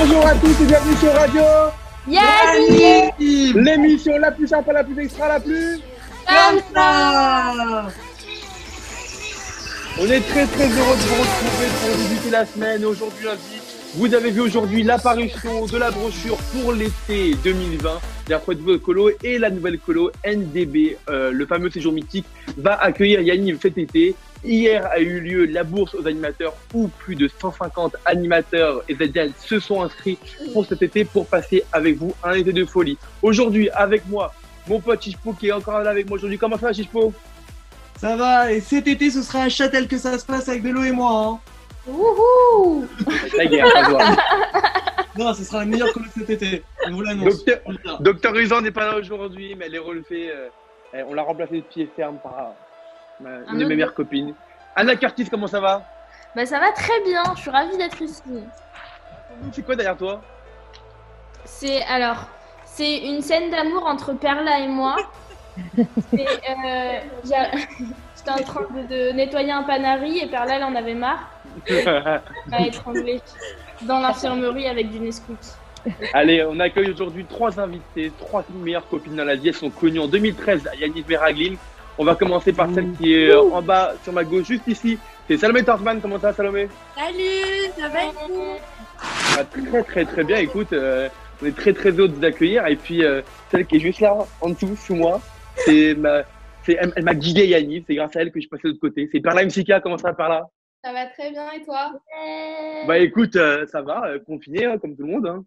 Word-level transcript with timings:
Bonjour 0.00 0.24
à 0.24 0.34
tous 0.36 0.62
et 0.62 0.66
bienvenue 0.66 0.96
sur 0.96 1.12
Radio 1.12 1.42
Yannick 2.06 3.56
L'émission 3.56 4.16
la 4.18 4.30
plus 4.30 4.46
sympa, 4.46 4.72
la 4.72 4.84
plus 4.84 4.96
extra, 5.02 5.26
la 5.26 5.40
plus... 5.40 5.80
Comme 6.24 6.60
ça 6.72 7.88
On 10.00 10.04
est 10.04 10.20
très 10.20 10.46
très 10.46 10.68
heureux 10.68 10.96
de 10.96 11.02
vous 11.02 11.20
retrouver 11.20 11.66
pour 11.80 11.96
débuter 11.96 12.30
la 12.30 12.46
semaine. 12.46 12.84
Aujourd'hui 12.84 13.24
lundi, 13.24 13.60
vous 13.96 14.14
avez 14.14 14.30
vu 14.30 14.40
aujourd'hui 14.42 14.84
l'apparition 14.84 15.66
de 15.66 15.76
la 15.76 15.90
brochure 15.90 16.36
pour 16.52 16.72
l'été 16.72 17.34
2020 17.42 18.00
d'Air 18.28 18.40
Colo 18.84 19.10
et 19.24 19.38
la 19.38 19.50
nouvelle 19.50 19.80
colo 19.80 20.12
NDB, 20.24 20.96
euh, 21.08 21.32
le 21.32 21.46
fameux 21.46 21.70
séjour 21.70 21.92
mythique, 21.92 22.26
va 22.56 22.74
accueillir 22.74 23.20
Yannick 23.22 23.60
cet 23.60 23.78
été. 23.78 24.14
Hier 24.44 24.86
a 24.86 25.00
eu 25.00 25.20
lieu 25.20 25.46
la 25.46 25.64
bourse 25.64 25.94
aux 25.94 26.06
animateurs 26.06 26.54
où 26.72 26.88
plus 26.88 27.16
de 27.16 27.28
150 27.28 27.96
animateurs 28.04 28.82
et 28.88 28.94
ZDL 28.94 29.32
se 29.38 29.58
sont 29.58 29.82
inscrits 29.82 30.18
pour 30.52 30.64
cet 30.64 30.82
été 30.82 31.04
pour 31.04 31.26
passer 31.26 31.64
avec 31.72 31.96
vous 31.96 32.14
un 32.22 32.34
été 32.34 32.52
de 32.52 32.64
folie. 32.64 32.96
Aujourd'hui, 33.22 33.68
avec 33.70 34.06
moi, 34.08 34.32
mon 34.68 34.80
pote 34.80 35.02
Chichpo 35.02 35.32
qui 35.32 35.48
est 35.48 35.52
encore 35.52 35.80
là 35.80 35.90
avec 35.90 36.08
moi 36.08 36.16
aujourd'hui. 36.16 36.38
Comment 36.38 36.56
ça 36.56 36.66
va 36.66 36.72
Chichpo 36.72 37.12
Ça 37.96 38.16
va, 38.16 38.52
et 38.52 38.60
cet 38.60 38.86
été 38.86 39.10
ce 39.10 39.22
sera 39.22 39.42
à 39.42 39.48
Châtel 39.48 39.88
que 39.88 39.98
ça 39.98 40.18
se 40.18 40.24
passe 40.24 40.48
avec 40.48 40.62
Bélo 40.62 40.84
et 40.84 40.92
moi. 40.92 41.10
Hein. 41.12 41.38
Wouhou 41.86 42.86
La 43.36 43.46
guerre. 43.46 43.66
Non, 45.18 45.34
ce 45.34 45.42
sera 45.42 45.60
la 45.60 45.64
meilleure 45.64 45.92
colo 45.92 46.06
cet 46.16 46.30
été. 46.30 46.62
On 46.86 46.92
vous 46.92 47.02
l'annonce. 47.02 47.44
Docteur, 47.44 48.00
Docteur 48.00 48.36
Usan 48.36 48.60
n'est 48.60 48.70
pas 48.70 48.86
là 48.86 48.96
aujourd'hui, 48.98 49.56
mais 49.56 49.66
elle 49.66 49.74
est 49.74 49.78
relevée. 49.78 50.30
euh, 50.30 51.02
on 51.08 51.14
l'a 51.14 51.22
remplacé 51.22 51.56
de 51.56 51.62
pied 51.62 51.90
ferme 51.96 52.18
par 52.22 52.52
une 53.20 53.58
de 53.58 53.64
mes 53.64 53.74
meilleures 53.76 53.94
copines. 53.94 54.34
Anna 54.76 54.96
Curtis, 54.96 55.28
comment 55.28 55.46
ça 55.46 55.60
va? 55.60 55.82
Bah 56.36 56.46
ça 56.46 56.60
va 56.60 56.70
très 56.72 57.00
bien, 57.04 57.22
je 57.34 57.40
suis 57.40 57.50
ravie 57.50 57.76
d'être 57.76 58.00
ici. 58.00 58.22
C'est 59.52 59.62
quoi 59.64 59.76
derrière 59.76 59.96
toi? 59.96 60.20
C'est 61.44 61.82
alors, 61.84 62.28
c'est 62.64 62.98
une 62.98 63.22
scène 63.22 63.50
d'amour 63.50 63.86
entre 63.86 64.12
Perla 64.12 64.60
et 64.60 64.68
moi. 64.68 64.96
Euh, 65.78 65.82
J'étais 67.24 68.30
en 68.30 68.42
train 68.44 68.62
de, 68.70 68.86
de 68.86 69.12
nettoyer 69.12 69.50
un 69.52 69.62
panari 69.62 70.18
et 70.18 70.26
Perla 70.28 70.56
elle 70.56 70.64
en 70.64 70.74
avait 70.74 70.94
marre. 70.94 71.30
Elle 71.66 72.22
m'a 72.46 72.60
étranglée 72.66 73.20
dans 73.82 73.98
l'infirmerie 73.98 74.68
avec 74.68 74.90
du 74.90 75.00
Nesquik. 75.00 75.38
Allez, 76.12 76.44
on 76.44 76.60
accueille 76.60 76.90
aujourd'hui 76.90 77.24
trois 77.24 77.58
invités, 77.58 78.12
trois 78.18 78.44
meilleures 78.52 78.88
copines 78.88 79.16
dans 79.16 79.24
la 79.24 79.34
vie. 79.34 79.48
Elles 79.48 79.54
sont 79.54 79.70
connues 79.70 80.00
en 80.00 80.06
2013 80.06 80.68
à 80.68 80.74
Yannis 80.76 81.02
Veraglim. 81.02 81.56
On 81.98 82.04
va 82.04 82.14
commencer 82.14 82.52
par 82.52 82.72
celle 82.72 82.92
qui 82.92 83.12
est 83.14 83.30
euh, 83.30 83.40
en 83.40 83.60
bas 83.60 83.94
sur 84.04 84.12
ma 84.12 84.22
gauche, 84.24 84.46
juste 84.46 84.66
ici. 84.68 84.98
C'est 85.26 85.36
Salomé 85.36 85.64
Tortman. 85.64 86.00
Comment 86.00 86.18
ça, 86.20 86.32
Salomé? 86.32 86.68
Salut, 86.96 87.70
ça 87.76 87.88
va 87.88 88.04
et 88.04 88.10
vous? 88.28 88.56
Ah, 89.36 89.44
Très, 89.44 89.82
très, 89.82 90.04
très 90.04 90.24
bien. 90.24 90.36
Écoute, 90.38 90.72
euh, 90.72 91.08
on 91.42 91.46
est 91.46 91.56
très, 91.56 91.72
très 91.72 91.90
heureux 91.90 92.08
de 92.08 92.14
vous 92.14 92.24
accueillir. 92.24 92.66
Et 92.66 92.76
puis, 92.76 93.04
euh, 93.04 93.20
celle 93.50 93.66
qui 93.66 93.76
est 93.76 93.80
juste 93.80 94.00
là, 94.00 94.16
en 94.40 94.50
dessous, 94.50 94.76
sous 94.76 94.94
moi, 94.94 95.20
c'est 95.56 95.94
ma, 95.94 96.22
elle, 96.68 96.92
elle 96.94 97.04
m'a 97.04 97.14
guidé 97.14 97.46
Yannis. 97.48 97.84
C'est 97.86 97.94
grâce 97.96 98.14
à 98.16 98.20
elle 98.20 98.30
que 98.30 98.38
je 98.38 98.42
suis 98.42 98.48
passé 98.48 98.62
de 98.64 98.68
l'autre 98.68 98.80
côté. 98.80 99.08
C'est 99.10 99.20
Perla 99.20 99.44
MCK. 99.44 99.80
Comment 99.82 99.98
ça, 99.98 100.12
Perla? 100.12 100.46
Ça 100.84 100.92
va 100.92 101.06
très 101.06 101.32
bien 101.32 101.50
et 101.50 101.64
toi? 101.64 101.92
Bah 102.86 102.98
écoute, 102.98 103.34
euh, 103.34 103.66
ça 103.66 103.82
va, 103.82 104.06
euh, 104.06 104.18
confiné 104.24 104.64
hein, 104.66 104.78
comme 104.78 104.94
tout 104.96 105.02
le 105.04 105.12
monde. 105.12 105.26
hein. 105.26 105.44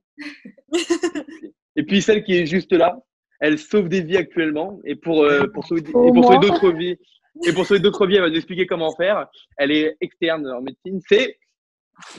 et 1.78 1.84
puis 1.84 2.02
celle 2.02 2.24
qui 2.26 2.36
est 2.38 2.46
juste 2.46 2.74
là, 2.74 2.98
elle 3.42 3.60
sauve 3.60 3.90
des 3.90 4.02
vies 4.02 4.18
actuellement 4.18 4.80
et 4.86 4.96
pour 4.96 5.24
euh, 5.24 5.48
pour 5.54 5.66
sauver, 5.66 5.82
et 5.82 5.92
pour 5.92 6.24
sauver 6.24 6.38
d'autres 6.48 6.72
vies 6.72 6.98
et 7.46 7.54
pour 7.54 7.66
sauver 7.66 7.80
d'autres 7.80 8.08
vies, 8.08 8.16
elle 8.16 8.22
va 8.22 8.30
nous 8.30 8.36
expliquer 8.36 8.66
comment 8.66 8.92
faire. 8.96 9.28
Elle 9.58 9.72
est 9.72 9.98
externe 10.00 10.48
en 10.48 10.62
médecine. 10.62 11.02
C'est 11.08 11.38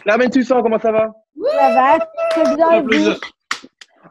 Claire 0.03 0.19
Bentussan, 0.19 0.63
comment 0.63 0.79
ça 0.79 0.93
va? 0.93 1.13
Ça 1.59 1.75
va 1.75 2.09
très 2.31 2.57
bien. 2.57 2.71
et 2.73 2.81
vous? 2.81 2.89
Applause. 2.89 3.21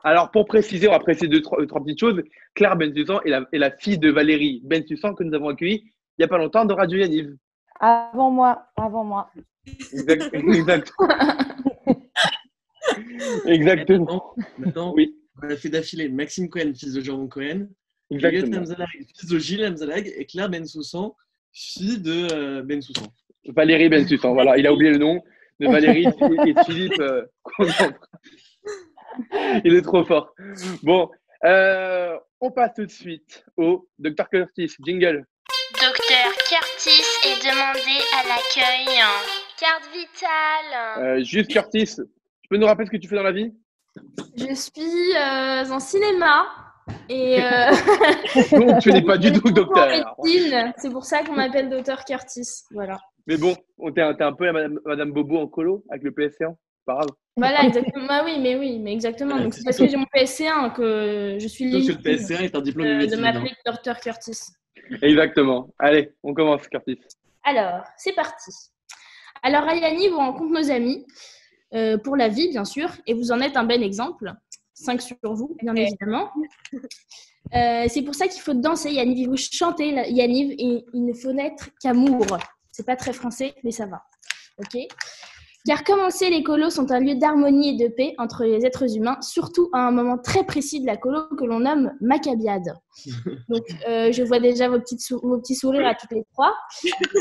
Alors 0.03 0.31
pour 0.31 0.45
préciser, 0.47 0.87
on 0.87 0.91
va 0.91 0.99
préciser 0.99 1.27
deux 1.27 1.41
trois, 1.41 1.63
trois 1.67 1.83
petites 1.83 1.99
choses. 1.99 2.21
Claire 2.55 2.75
Bentussan 2.75 3.19
est 3.25 3.29
la, 3.29 3.45
est 3.51 3.57
la 3.59 3.71
fille 3.71 3.97
de 3.99 4.09
Valérie 4.09 4.61
Bentussan 4.63 5.13
que 5.13 5.23
nous 5.23 5.33
avons 5.35 5.49
accueillie 5.49 5.83
il 6.17 6.21
y 6.21 6.25
a 6.25 6.27
pas 6.27 6.37
longtemps 6.37 6.65
de 6.65 6.73
Radio 6.73 6.99
Yaniv. 6.99 7.35
Avant 7.79 8.29
moi, 8.29 8.67
avant 8.75 9.03
moi. 9.03 9.29
Exact, 9.93 10.29
exact. 10.33 10.91
Exactement. 13.45 14.33
Maintenant, 14.35 14.53
maintenant, 14.57 14.93
Oui, 14.95 15.15
on 15.43 15.49
a 15.49 15.55
fait 15.55 15.69
d'affilée 15.69 16.09
Maxime 16.09 16.49
Cohen, 16.49 16.73
fils 16.75 16.93
de 16.93 17.01
Jérôme 17.01 17.29
Cohen, 17.29 17.67
Juliette. 18.09 18.53
Hamzalag, 18.53 18.89
fils 19.17 19.29
de 19.29 19.39
Gilles 19.39 19.65
Hamzalag, 19.65 20.11
et 20.15 20.25
Claire 20.25 20.49
Bensoussan, 20.49 21.15
fille 21.53 21.99
de 21.99 22.27
euh, 22.33 22.63
Bensoussan. 22.63 23.07
Valérie 23.45 23.89
Bensussan, 23.89 24.33
voilà, 24.33 24.57
il 24.57 24.67
a 24.67 24.73
oublié 24.73 24.91
le 24.91 24.97
nom 24.97 25.21
de 25.59 25.67
Valérie 25.67 26.05
et 26.47 26.53
de 26.53 26.63
Philippe. 26.63 26.99
euh, 26.99 27.25
il 29.63 29.75
est 29.75 29.81
trop 29.81 30.03
fort. 30.03 30.33
Bon, 30.83 31.09
euh, 31.43 32.17
on 32.39 32.51
passe 32.51 32.73
tout 32.75 32.85
de 32.85 32.91
suite 32.91 33.43
au 33.57 33.87
Dr 33.99 34.29
Curtis, 34.29 34.71
jingle. 34.83 35.25
Docteur 35.73 36.31
Curtis 36.49 37.03
est 37.25 37.41
demandé 37.43 37.97
à 38.13 38.27
l'accueil. 38.27 38.99
Carte 39.59 39.89
vitale. 39.93 41.03
Euh, 41.03 41.23
juste 41.23 41.49
Curtis, 41.51 41.95
tu 41.95 42.47
peux 42.49 42.57
nous 42.57 42.67
rappeler 42.67 42.85
ce 42.85 42.91
que 42.91 42.97
tu 42.97 43.07
fais 43.07 43.15
dans 43.15 43.23
la 43.23 43.31
vie? 43.31 43.51
Je 44.37 44.53
suis 44.53 45.15
euh, 45.17 45.73
en 45.73 45.79
cinéma 45.79 46.47
et 47.09 47.41
euh, 47.43 47.71
Donc, 48.51 48.79
tu 48.79 48.91
n'es 48.91 49.01
pas 49.01 49.17
du 49.17 49.31
tout 49.39 49.51
docteur. 49.51 50.15
C'est 50.77 50.89
pour 50.91 51.05
ça 51.05 51.23
qu'on 51.23 51.33
m'appelle 51.33 51.69
Docteur 51.69 52.03
Curtis. 52.05 52.63
Voilà. 52.71 52.99
Mais 53.27 53.37
bon, 53.37 53.55
on 53.77 53.91
t'es 53.91 54.01
un, 54.01 54.33
peu 54.33 54.45
la 54.45 54.53
Madame, 54.53 54.79
Madame 54.85 55.11
Bobo 55.11 55.37
en 55.37 55.47
colo 55.47 55.83
avec 55.89 56.03
le 56.03 56.11
PSC1, 56.11 56.55
pas 56.85 56.95
grave. 56.95 57.09
Voilà, 57.37 57.63
exactement. 57.63 58.07
Bah 58.07 58.23
oui, 58.25 58.39
mais 58.39 58.55
oui, 58.55 58.79
mais 58.79 58.93
exactement. 58.93 59.37
Donc 59.39 59.53
c'est 59.53 59.63
parce 59.63 59.77
que 59.77 59.87
j'ai 59.87 59.97
mon 59.97 60.05
PSC1 60.13 60.73
que 60.73 61.37
je 61.39 61.47
suis 61.47 61.65
que 61.65 61.75
le 61.75 61.77
légitime 61.77 62.01
PSC1 62.01 62.41
est 62.43 62.55
un 62.55 62.61
diplôme 62.61 62.87
de 62.87 62.91
euh, 62.91 62.95
de 62.95 63.01
médecine. 63.01 63.25
hein. 63.25 63.33
m'appeler 63.33 63.53
Docteur 63.65 63.99
Curtis. 63.99 64.39
Exactement. 65.01 65.69
Allez, 65.77 66.11
on 66.23 66.33
commence, 66.33 66.67
Curtis. 66.67 66.99
Alors, 67.43 67.83
c'est 67.97 68.13
parti. 68.13 68.51
Alors, 69.43 69.63
à 69.63 69.75
Yanni, 69.75 70.09
vous 70.09 70.17
rencontre 70.17 70.51
nos 70.51 70.71
amis 70.71 71.05
euh, 71.73 71.97
pour 71.97 72.15
la 72.15 72.27
vie, 72.29 72.49
bien 72.49 72.65
sûr, 72.65 72.89
et 73.07 73.13
vous 73.13 73.31
en 73.31 73.39
êtes 73.41 73.57
un 73.57 73.63
bel 73.63 73.83
exemple. 73.83 74.33
5 74.73 75.01
sur 75.01 75.17
vous, 75.23 75.55
bien 75.61 75.75
évidemment. 75.75 76.29
Euh, 77.53 77.85
c'est 77.89 78.01
pour 78.03 78.15
ça 78.15 78.27
qu'il 78.27 78.41
faut 78.41 78.53
danser, 78.53 78.91
Yanniv. 78.91 79.29
Vous 79.29 79.37
chantez, 79.37 79.91
la- 79.91 80.07
Yanniv, 80.07 80.51
et 80.57 80.85
il 80.93 81.05
ne 81.05 81.13
faut 81.13 81.33
n'être 81.33 81.69
qu'amour. 81.81 82.25
C'est 82.71 82.85
pas 82.85 82.95
très 82.95 83.13
français, 83.13 83.53
mais 83.63 83.71
ça 83.71 83.85
va. 83.85 84.01
Ok 84.57 84.77
Car 85.65 85.83
comme 85.83 85.99
on 85.99 86.05
le 86.05 86.11
sait, 86.11 86.29
les 86.29 86.41
colos 86.43 86.71
sont 86.71 86.91
un 86.91 86.99
lieu 86.99 87.15
d'harmonie 87.15 87.69
et 87.79 87.87
de 87.87 87.93
paix 87.93 88.13
entre 88.17 88.43
les 88.45 88.65
êtres 88.65 88.95
humains, 88.95 89.17
surtout 89.21 89.69
à 89.73 89.79
un 89.87 89.91
moment 89.91 90.17
très 90.17 90.43
précis 90.43 90.81
de 90.81 90.87
la 90.87 90.97
colo 90.97 91.21
que 91.37 91.43
l'on 91.45 91.59
nomme 91.59 91.91
Maccabiade. 92.01 92.73
Donc, 93.49 93.63
euh, 93.87 94.11
je 94.11 94.23
vois 94.23 94.39
déjà 94.39 94.69
vos, 94.69 94.79
petites 94.79 95.01
sou- 95.01 95.19
vos 95.21 95.37
petits 95.39 95.55
sourires 95.55 95.87
à 95.87 95.93
toutes 95.95 96.11
les 96.11 96.25
trois. 96.33 96.53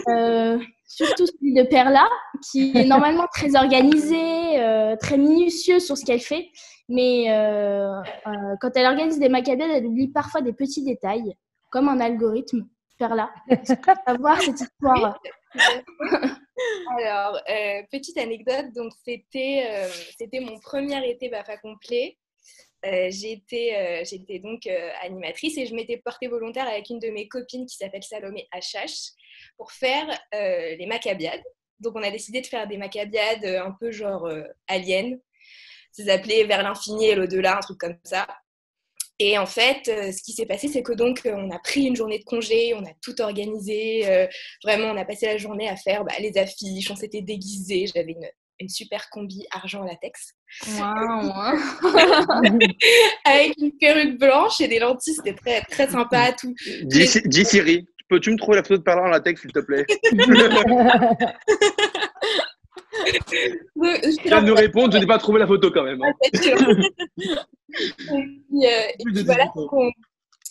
Euh, 0.08 0.58
surtout 0.86 1.26
celui 1.26 1.52
de 1.52 1.62
Perla, 1.64 2.08
qui 2.50 2.72
est 2.76 2.84
normalement 2.86 3.26
très 3.32 3.54
organisée, 3.56 4.58
euh, 4.60 4.96
très 4.96 5.18
minutieuse 5.18 5.84
sur 5.84 5.98
ce 5.98 6.04
qu'elle 6.04 6.20
fait. 6.20 6.46
Mais 6.88 7.26
euh, 7.31 7.93
euh, 8.26 8.32
quand 8.60 8.70
elle 8.75 8.86
organise 8.86 9.19
des 9.19 9.28
macabiades, 9.28 9.70
elle 9.72 9.86
oublie 9.86 10.08
parfois 10.08 10.40
des 10.40 10.52
petits 10.54 10.82
détails, 10.82 11.34
comme 11.70 11.88
un 11.88 12.00
algorithme. 12.00 12.66
Perla, 12.98 13.31
savoir 14.06 14.40
cette 14.43 14.60
histoire? 14.60 15.19
Alors, 16.98 17.40
euh, 17.48 17.82
petite 17.90 18.18
anecdote, 18.18 18.72
donc 18.74 18.92
c'était 19.04 19.64
euh, 19.70 19.88
c'était 20.18 20.40
mon 20.40 20.58
premier 20.58 21.08
été 21.08 21.28
BAFA 21.28 21.56
complet. 21.58 22.18
Euh, 22.86 23.08
j'étais 23.10 24.04
j'étais 24.04 24.38
donc 24.38 24.66
animatrice 25.02 25.58
et 25.58 25.66
je 25.66 25.74
m'étais 25.74 25.98
portée 25.98 26.28
volontaire 26.28 26.66
avec 26.66 26.88
une 26.88 26.98
de 26.98 27.10
mes 27.10 27.28
copines 27.28 27.66
qui 27.66 27.76
s'appelle 27.76 28.02
Salomé 28.02 28.48
HH 28.52 29.12
pour 29.56 29.70
faire 29.72 30.06
les 30.32 30.86
macabiades. 30.86 31.44
Donc 31.78 31.94
on 31.96 32.02
a 32.02 32.10
décidé 32.10 32.40
de 32.40 32.46
faire 32.46 32.66
des 32.66 32.78
macabiades 32.78 33.44
un 33.44 33.72
peu 33.78 33.90
genre 33.90 34.28
alien. 34.66 35.20
Ça 35.92 36.04
s'appelait 36.04 36.44
Vers 36.44 36.62
l'infini 36.62 37.06
et 37.06 37.14
l'au-delà, 37.14 37.58
un 37.58 37.60
truc 37.60 37.78
comme 37.78 37.98
ça. 38.04 38.26
Et 39.22 39.37
en 39.37 39.44
fait, 39.44 39.87
euh, 39.88 40.12
ce 40.12 40.22
qui 40.22 40.32
s'est 40.32 40.46
passé, 40.46 40.67
c'est 40.69 40.82
que 40.82 40.94
donc 40.94 41.26
euh, 41.26 41.34
on 41.37 41.50
a 41.50 41.58
pris 41.58 41.82
une 41.82 41.94
journée 41.94 42.19
de 42.19 42.25
congé, 42.25 42.72
on 42.75 42.82
a 42.82 42.93
tout 43.02 43.20
organisé. 43.20 44.08
euh, 44.08 44.26
vraiment, 44.64 44.87
on 44.87 44.96
a 44.96 45.05
passé 45.05 45.26
la 45.26 45.37
journée 45.37 45.69
à 45.69 45.76
faire 45.76 46.05
bah, 46.05 46.14
les 46.20 46.38
affiches, 46.38 46.90
on 46.90 46.96
s'était 46.96 47.20
déguisés. 47.20 47.84
J'avais 47.94 48.12
une, 48.12 48.26
une 48.61 48.70
super 48.70 49.11
combi 49.11 49.44
argent 49.50 49.84
latex 49.84 50.32
hein. 50.78 51.55
avec 53.26 53.58
une 53.58 53.72
perruque 53.78 54.19
blanche 54.19 54.58
et 54.62 54.69
des 54.69 54.78
lentilles. 54.78 55.14
C'était 55.14 55.34
très 55.34 55.61
très 55.62 55.90
sympa. 55.90 56.32
Tout. 56.32 56.55
Dis, 56.84 57.44
Siri, 57.44 57.87
peux-tu 58.08 58.31
me 58.31 58.38
trouver 58.38 58.56
la 58.56 58.62
photo 58.62 58.78
de 58.78 58.82
Perla 58.82 59.02
en 59.02 59.08
latex, 59.08 59.43
s'il 59.43 59.52
te 59.52 59.61
plaît? 59.61 59.84
Je- 63.12 64.28
viens 64.28 64.42
de 64.42 64.46
nous 64.48 64.54
répondre, 64.54 64.92
je 64.92 64.98
n'ai 64.98 65.06
pas 65.06 65.18
trouvé 65.18 65.38
la 65.40 65.46
photo 65.46 65.70
quand 65.70 65.82
même. 65.84 66.02
hein. 66.02 66.12
et 66.32 66.38
puis, 67.18 68.66
euh, 68.66 68.88
et 68.98 69.02
Plus 69.02 69.12
de 69.12 69.18
puis 69.18 69.24
voilà, 69.26 69.44
18 69.44 69.50
ans. 69.50 69.62
donc 69.62 69.72
on, 69.72 69.90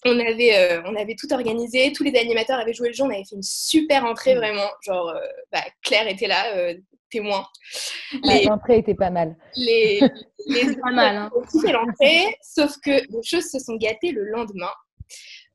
on 0.05 0.19
avait, 0.19 0.55
euh, 0.57 0.81
on 0.85 0.95
avait 0.95 1.15
tout 1.15 1.31
organisé, 1.33 1.91
tous 1.93 2.03
les 2.03 2.15
animateurs 2.17 2.59
avaient 2.59 2.73
joué 2.73 2.89
le 2.89 2.93
jeu, 2.93 3.03
on 3.03 3.09
avait 3.09 3.23
fait 3.25 3.35
une 3.35 3.43
super 3.43 4.05
entrée 4.05 4.35
vraiment. 4.35 4.69
Genre, 4.85 5.09
euh, 5.09 5.19
bah, 5.51 5.63
Claire 5.83 6.07
était 6.07 6.27
là, 6.27 6.55
euh, 6.55 6.73
témoin. 7.11 7.45
Les, 8.23 8.45
L'entrée 8.45 8.77
était 8.77 8.93
pas 8.95 9.09
mal. 9.09 9.35
les, 9.55 9.99
les 10.47 10.75
Pas 10.77 10.91
mal, 10.91 11.15
hein. 11.15 11.29
ont 11.33 11.71
l'entrée, 11.71 12.37
sauf 12.41 12.75
que 12.83 12.91
les 12.91 13.23
choses 13.23 13.49
se 13.49 13.59
sont 13.59 13.75
gâtées 13.75 14.11
le 14.11 14.25
lendemain, 14.25 14.71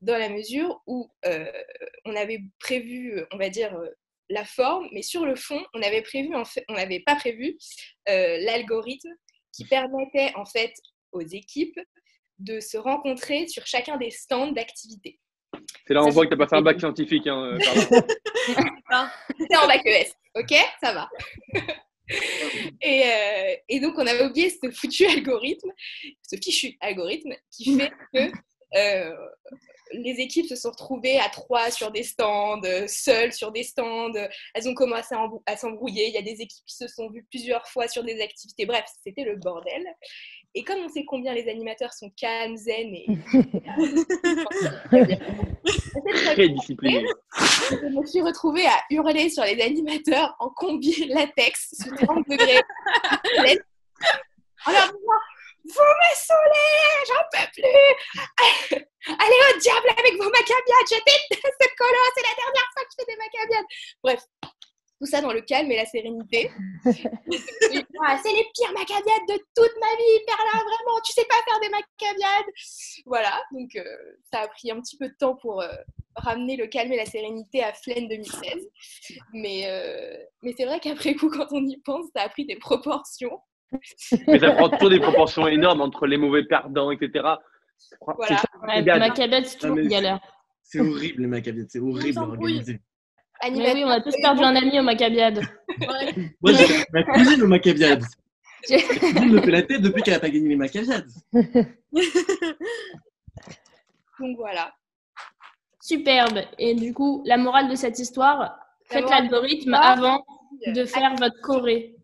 dans 0.01 0.17
la 0.17 0.29
mesure 0.29 0.81
où 0.85 1.09
euh, 1.25 1.45
on 2.05 2.15
avait 2.15 2.41
prévu, 2.59 3.23
on 3.31 3.37
va 3.37 3.49
dire, 3.49 3.73
euh, 3.75 3.89
la 4.29 4.45
forme, 4.45 4.87
mais 4.91 5.01
sur 5.01 5.25
le 5.25 5.35
fond, 5.35 5.63
on 5.73 5.81
avait 5.81 6.01
prévu, 6.01 6.35
en 6.35 6.45
fait, 6.45 6.63
on 6.69 6.73
n'avait 6.73 7.01
pas 7.01 7.15
prévu 7.15 7.57
euh, 8.09 8.37
l'algorithme 8.39 9.13
qui 9.53 9.65
permettait 9.65 10.33
en 10.35 10.45
fait 10.45 10.73
aux 11.11 11.21
équipes 11.21 11.79
de 12.39 12.59
se 12.59 12.77
rencontrer 12.77 13.47
sur 13.47 13.65
chacun 13.65 13.97
des 13.97 14.11
stands 14.11 14.51
d'activité. 14.51 15.19
C'est 15.87 15.93
là 15.93 16.03
on 16.03 16.09
voit 16.09 16.25
que 16.25 16.29
tu 16.29 16.33
as 16.33 16.37
passé 16.37 16.55
un 16.55 16.61
bac 16.61 16.79
scientifique. 16.79 17.27
Hein, 17.27 17.57
euh. 17.57 17.59
C'était 19.39 19.55
en 19.57 19.67
bac 19.67 19.85
ES, 19.85 20.11
ok 20.35 20.53
Ça 20.83 20.93
va. 20.93 21.09
Et, 22.81 23.03
euh, 23.03 23.55
et 23.67 23.79
donc, 23.79 23.95
on 23.97 24.05
avait 24.05 24.25
oublié 24.25 24.49
ce 24.49 24.69
foutu 24.69 25.05
algorithme, 25.09 25.71
ce 26.21 26.35
fichu 26.35 26.77
algorithme 26.79 27.33
qui 27.51 27.79
fait 27.79 27.91
que 28.13 28.31
euh, 28.77 29.15
les 30.03 30.15
équipes 30.19 30.47
se 30.47 30.55
sont 30.55 30.71
retrouvées 30.71 31.17
à 31.19 31.29
trois 31.29 31.71
sur 31.71 31.91
des 31.91 32.03
stands, 32.03 32.61
euh, 32.63 32.85
seules 32.87 33.33
sur 33.33 33.51
des 33.51 33.63
stands. 33.63 34.13
Elles 34.53 34.67
ont 34.69 34.73
commencé 34.73 35.15
à 35.15 35.19
embrou- 35.19 35.41
à 35.45 35.57
s'embrouiller. 35.57 36.07
Il 36.07 36.13
y 36.13 36.17
a 36.17 36.21
des 36.21 36.41
équipes 36.41 36.65
qui 36.65 36.75
se 36.75 36.87
sont 36.87 37.09
vues 37.09 37.25
plusieurs 37.29 37.67
fois 37.67 37.87
sur 37.87 38.03
des 38.03 38.21
activités. 38.21 38.65
Bref, 38.65 38.85
c'était 39.03 39.23
le 39.23 39.35
bordel. 39.37 39.83
Et 40.53 40.63
comme 40.63 40.79
on 40.79 40.89
sait 40.89 41.03
combien 41.05 41.33
les 41.33 41.49
animateurs 41.49 41.93
sont 41.93 42.09
calmes, 42.15 42.55
zen 42.55 42.93
et. 42.95 43.05
Très 46.33 46.49
discipliné. 46.49 47.05
Je 47.69 47.87
me 47.99 48.05
suis 48.05 48.21
retrouvée 48.21 48.65
à 48.65 48.79
hurler 48.89 49.29
sur 49.29 49.43
les 49.43 49.61
animateurs 49.61 50.35
en 50.39 50.49
combi 50.49 51.07
latex 51.09 51.75
sous 51.83 51.95
30 52.05 52.25
degrés. 52.29 52.61
Disant 54.67 54.91
Vous 55.67 55.81
me 55.81 56.11
saoulez, 56.15 57.05
j'en 57.07 57.23
peux 57.31 57.47
plus 57.53 58.85
Allez 59.07 59.41
au 59.49 59.59
diable 59.59 59.89
avec 59.97 60.13
vos 60.13 60.29
macabiades, 60.29 60.89
je 60.89 60.95
déteste 60.95 61.55
ce 61.59 61.67
colo, 61.77 62.01
c'est 62.15 62.21
la 62.21 62.35
dernière 62.35 62.69
fois 62.73 62.83
que 62.83 62.89
je 62.91 63.03
fais 63.03 63.11
des 63.11 63.17
macabiades 63.17 63.65
Bref, 64.03 64.21
tout 64.99 65.05
ça 65.07 65.21
dans 65.21 65.33
le 65.33 65.41
calme 65.41 65.71
et 65.71 65.77
la 65.77 65.85
sérénité. 65.85 66.51
Ah, 68.07 68.19
c'est 68.21 68.31
les 68.31 68.45
pires 68.53 68.73
macabiades 68.73 69.27
de 69.29 69.37
toute 69.55 69.79
ma 69.79 69.97
vie, 69.97 70.25
Perla, 70.27 70.63
vraiment, 70.63 70.99
tu 71.03 71.13
sais 71.13 71.25
pas 71.25 71.41
faire 71.43 71.59
des 71.61 71.69
macabiades 71.69 72.53
Voilà, 73.05 73.41
donc 73.51 73.75
euh, 73.77 73.83
ça 74.31 74.41
a 74.41 74.47
pris 74.49 74.69
un 74.69 74.79
petit 74.81 74.97
peu 74.97 75.07
de 75.07 75.15
temps 75.17 75.35
pour 75.35 75.61
euh, 75.61 75.73
ramener 76.15 76.55
le 76.55 76.67
calme 76.67 76.91
et 76.91 76.97
la 76.97 77.05
sérénité 77.05 77.63
à 77.63 77.73
Flaine 77.73 78.07
2016. 78.07 78.69
Mais, 79.33 79.63
euh, 79.67 80.17
mais 80.43 80.53
c'est 80.55 80.65
vrai 80.65 80.79
qu'après 80.79 81.15
coup, 81.15 81.29
quand 81.29 81.47
on 81.51 81.65
y 81.65 81.77
pense, 81.77 82.05
ça 82.15 82.23
a 82.23 82.29
pris 82.29 82.45
des 82.45 82.57
proportions. 82.57 83.39
Mais 84.27 84.39
ça 84.39 84.51
prend 84.51 84.69
toujours 84.69 84.89
des 84.89 84.99
proportions 84.99 85.47
énormes 85.47 85.81
entre 85.81 86.07
les 86.07 86.17
mauvais 86.17 86.43
perdants, 86.43 86.91
etc. 86.91 87.25
C'est 87.77 87.97
Voilà. 87.99 88.37
Ouais, 88.63 89.43
c'est 89.45 89.57
toujours 89.59 89.77
une 89.77 89.87
galère. 89.87 90.19
C'est 90.63 90.79
horrible, 90.79 91.21
les 91.21 91.27
macabiades. 91.27 91.67
C'est 91.69 91.79
horrible 91.79 92.19
à 92.19 92.21
organiser. 92.23 92.79
Mais 93.43 93.73
oui, 93.73 93.83
on 93.85 93.89
a 93.89 94.01
tous 94.01 94.15
perdu 94.21 94.43
un 94.43 94.55
ami 94.55 94.79
au 94.79 94.83
Macabiade. 94.83 95.41
Moi, 96.41 96.53
j'ai 96.53 96.65
perdu 96.65 96.85
ma 96.93 97.03
cousine 97.03 97.43
au 97.43 97.47
cousine 98.67 99.31
me 99.31 99.41
fait 99.41 99.51
la 99.51 99.61
tête 99.61 99.81
depuis 99.81 100.01
qu'elle 100.01 100.15
n'a 100.15 100.19
pas 100.19 100.29
gagné 100.29 100.49
les 100.49 100.55
macabiades. 100.55 101.07
Donc 104.19 104.37
voilà. 104.37 104.73
Superbe. 105.81 106.39
Et 106.57 106.73
du 106.73 106.93
coup, 106.93 107.21
la 107.25 107.37
morale 107.37 107.69
de 107.69 107.75
cette 107.75 107.99
histoire, 107.99 108.57
faites 108.85 109.07
l'algorithme 109.09 109.75
avant 109.75 110.25
de 110.65 110.85
faire 110.85 111.13
votre 111.15 111.39
choré. 111.41 111.95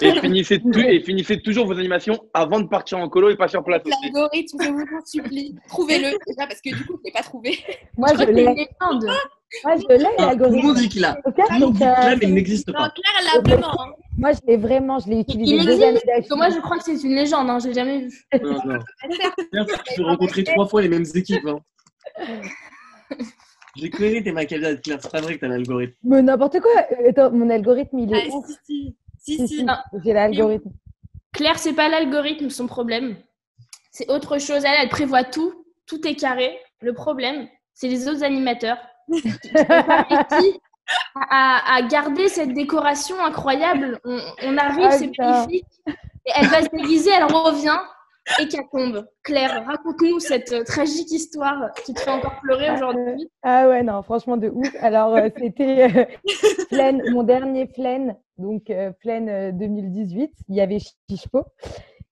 Et 0.00 0.12
finissez, 0.20 0.60
tout- 0.60 0.78
et 0.78 1.00
finissez 1.00 1.40
toujours 1.40 1.66
vos 1.66 1.72
animations 1.78 2.18
avant 2.34 2.60
de 2.60 2.66
partir 2.68 2.98
en 2.98 3.08
colo 3.08 3.30
et 3.30 3.36
pas 3.36 3.48
sur 3.48 3.62
place. 3.64 3.82
L'algorithme, 4.02 4.58
je 4.62 4.68
vous 4.70 4.80
en 4.80 5.04
supplie, 5.04 5.54
trouvez-le 5.68 6.10
déjà 6.26 6.46
parce 6.46 6.60
que 6.60 6.70
du 6.74 6.84
coup, 6.86 6.94
je 6.94 6.98
ne 6.98 7.04
l'ai 7.06 7.12
pas 7.12 7.22
trouvé. 7.22 7.58
Moi, 7.96 8.08
Je 8.14 8.18
je 8.20 8.24
l'ai. 8.24 8.32
légende. 8.44 9.04
Moi, 9.64 9.74
je 9.76 9.96
l'ai, 9.98 10.06
Ah, 10.18 10.34
Tout 10.36 10.44
le 10.44 10.50
monde 10.50 10.54
l'algorithme. 10.58 10.74
dit 10.74 10.88
qu'il 10.88 11.04
a. 11.04 11.14
Tout 11.14 11.32
le 11.36 11.58
monde 11.60 11.72
dit 11.72 11.78
qu'il 11.78 11.86
euh, 11.88 11.90
l'a, 11.90 12.16
mais 12.16 12.26
il 12.26 12.34
n'existe 12.34 12.68
Non, 12.68 12.74
pas. 12.74 12.90
Claire, 12.90 13.14
elle 13.18 13.24
l'a 13.26 13.40
vraiment. 13.56 13.82
hein. 13.82 13.92
moi, 14.16 14.30
je 14.32 14.38
l'ai 14.46 14.56
vraiment, 14.56 14.98
je 15.00 15.08
l'ai 15.08 15.20
utilisé 15.20 15.54
Il 15.56 15.68
existe, 15.68 16.06
parce 16.06 16.28
que 16.28 16.34
moi, 16.36 16.50
je 16.50 16.58
crois 16.60 16.78
que 16.78 16.84
c'est 16.84 17.02
une 17.02 17.14
légende. 17.16 17.50
Hein, 17.50 17.58
je 17.60 17.68
l'ai 17.68 17.74
jamais 17.74 17.98
vu. 18.06 18.10
Non, 18.42 18.52
non. 18.64 18.78
Claire, 19.50 19.66
tu 19.84 19.94
peux 19.96 20.04
rencontrer 20.04 20.44
trois 20.44 20.66
fois 20.68 20.82
les 20.82 20.88
mêmes 20.88 21.04
équipes. 21.14 21.46
Hein. 21.46 21.58
J'ai 23.76 23.90
connais 23.90 24.22
tes 24.22 24.32
macabiades, 24.32 24.80
Claire. 24.82 24.98
C'est 25.00 25.10
pas 25.12 25.20
vrai 25.20 25.34
que 25.36 25.40
t'as 25.40 25.48
l'algorithme. 25.48 25.94
Mais 26.04 26.22
n'importe 26.22 26.60
quoi. 26.60 26.70
Euh, 26.92 27.10
Attends, 27.10 27.30
mon 27.30 27.48
algorithme, 27.50 27.98
il 28.00 28.12
est 28.14 28.28
Ah, 28.30 28.34
ouf. 28.36 28.46
si, 28.46 28.56
si. 28.64 28.96
Si, 29.20 29.36
Si, 29.36 29.48
si. 29.48 29.56
si, 29.58 29.64
Ah. 29.68 29.84
j'ai 30.04 30.12
l'algorithme. 30.12 30.70
Claire, 31.32 31.58
c'est 31.58 31.74
pas 31.74 31.88
l'algorithme 31.88 32.50
son 32.50 32.66
problème. 32.66 33.16
C'est 33.92 34.10
autre 34.10 34.38
chose. 34.38 34.64
Elle, 34.64 34.74
elle 34.82 34.88
prévoit 34.88 35.24
tout. 35.24 35.64
Tout 35.86 36.06
est 36.06 36.16
carré. 36.16 36.58
Le 36.80 36.92
problème, 36.94 37.48
c'est 37.74 37.88
les 37.88 38.08
autres 38.08 38.24
animateurs 38.24 38.78
qui 39.08 40.60
à, 41.30 41.74
à 41.76 41.82
garder 41.82 42.28
cette 42.28 42.52
décoration 42.54 43.16
incroyable. 43.22 44.00
On, 44.04 44.18
on 44.44 44.56
arrive, 44.56 44.86
Ah, 44.90 44.90
c'est 44.92 45.10
magnifique. 45.18 45.66
Et 45.86 46.32
elle 46.34 46.46
va 46.48 46.62
se 46.62 46.68
déguiser, 46.70 47.10
elle 47.10 47.24
revient. 47.24 47.78
Tombe. 48.72 49.06
Claire, 49.22 49.64
raconte-nous 49.66 50.20
cette 50.20 50.52
euh, 50.52 50.64
tragique 50.64 51.10
histoire 51.10 51.72
qui 51.84 51.94
te 51.94 52.00
fait 52.00 52.10
encore 52.10 52.40
pleurer 52.40 52.70
aujourd'hui. 52.70 53.28
Ah 53.42 53.68
ouais, 53.68 53.82
non, 53.82 54.02
franchement, 54.02 54.36
de 54.36 54.48
ouf. 54.48 54.68
Alors, 54.80 55.14
euh, 55.16 55.28
c'était 55.36 56.06
euh, 56.72 57.10
mon 57.10 57.22
dernier 57.22 57.66
Flaine, 57.66 58.16
donc 58.38 58.70
euh, 58.70 58.92
euh, 59.06 59.52
2018. 59.52 60.32
Il 60.48 60.54
y 60.54 60.60
avait 60.60 60.78
Chichpo. 61.08 61.44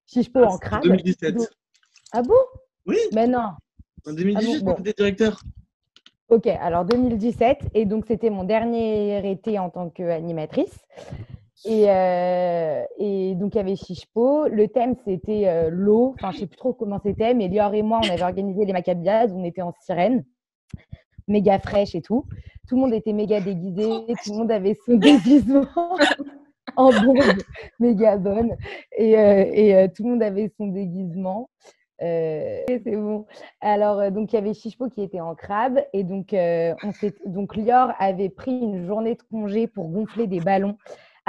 Chichpo 0.06 0.42
en 0.42 0.58
crabe. 0.58 0.82
2017. 0.82 1.34
Donc- 1.36 1.48
Ah 2.12 2.22
bon? 2.22 2.34
Oui, 2.86 2.98
Mais 3.14 3.26
non. 3.26 3.50
en 4.06 4.12
2018, 4.12 4.56
Ah 4.60 4.64
bon, 4.64 4.80
directeur. 4.80 5.40
Ok, 6.30 6.46
alors 6.46 6.84
2017. 6.84 7.58
Et 7.74 7.84
donc, 7.84 8.04
c'était 8.06 8.30
mon 8.30 8.44
dernier 8.44 9.30
été 9.30 9.58
en 9.58 9.70
tant 9.70 9.88
qu'animatrice. 9.90 10.78
Et, 11.64 11.90
euh, 11.90 12.82
et 12.98 13.34
donc, 13.34 13.54
il 13.54 13.58
y 13.58 13.60
avait 13.60 13.76
Chichpo. 13.76 14.46
Le 14.48 14.68
thème, 14.68 14.94
c'était 15.04 15.48
euh, 15.48 15.70
l'eau. 15.70 16.14
Enfin, 16.18 16.30
je 16.32 16.38
sais 16.40 16.46
plus 16.46 16.56
trop 16.56 16.72
comment 16.72 17.00
c'était, 17.04 17.34
mais 17.34 17.48
Lior 17.48 17.74
et 17.74 17.82
moi, 17.82 18.00
on 18.04 18.08
avait 18.10 18.22
organisé 18.22 18.64
les 18.64 18.72
macabiades. 18.72 19.32
On 19.34 19.44
était 19.44 19.62
en 19.62 19.72
sirène, 19.80 20.24
méga 21.26 21.58
fraîche 21.58 21.94
et 21.94 22.02
tout. 22.02 22.24
Tout 22.68 22.76
le 22.76 22.82
monde 22.82 22.94
était 22.94 23.12
méga 23.12 23.40
déguisé. 23.40 23.82
Tout 24.24 24.32
le 24.32 24.36
monde 24.38 24.52
avait 24.52 24.76
son 24.86 24.94
déguisement 24.96 25.64
en 26.76 26.90
bombe, 26.92 27.18
méga 27.80 28.16
bonne. 28.16 28.56
Et, 28.96 29.18
euh, 29.18 29.44
et 29.52 29.74
euh, 29.74 29.88
tout 29.94 30.04
le 30.04 30.10
monde 30.10 30.22
avait 30.22 30.52
son 30.56 30.68
déguisement. 30.68 31.50
Euh, 32.00 32.60
c'est 32.68 32.94
bon. 32.96 33.26
Alors, 33.60 33.98
euh, 33.98 34.10
donc, 34.10 34.32
il 34.32 34.36
y 34.36 34.38
avait 34.38 34.54
Chichpo 34.54 34.88
qui 34.88 35.02
était 35.02 35.20
en 35.20 35.34
crabe. 35.34 35.80
Et 35.92 36.04
donc, 36.04 36.32
euh, 36.32 36.72
on 36.84 36.92
s'est- 36.92 37.16
donc, 37.26 37.56
Lior 37.56 37.90
avait 37.98 38.28
pris 38.28 38.52
une 38.56 38.86
journée 38.86 39.16
de 39.16 39.22
congé 39.28 39.66
pour 39.66 39.88
gonfler 39.88 40.28
des 40.28 40.38
ballons 40.38 40.76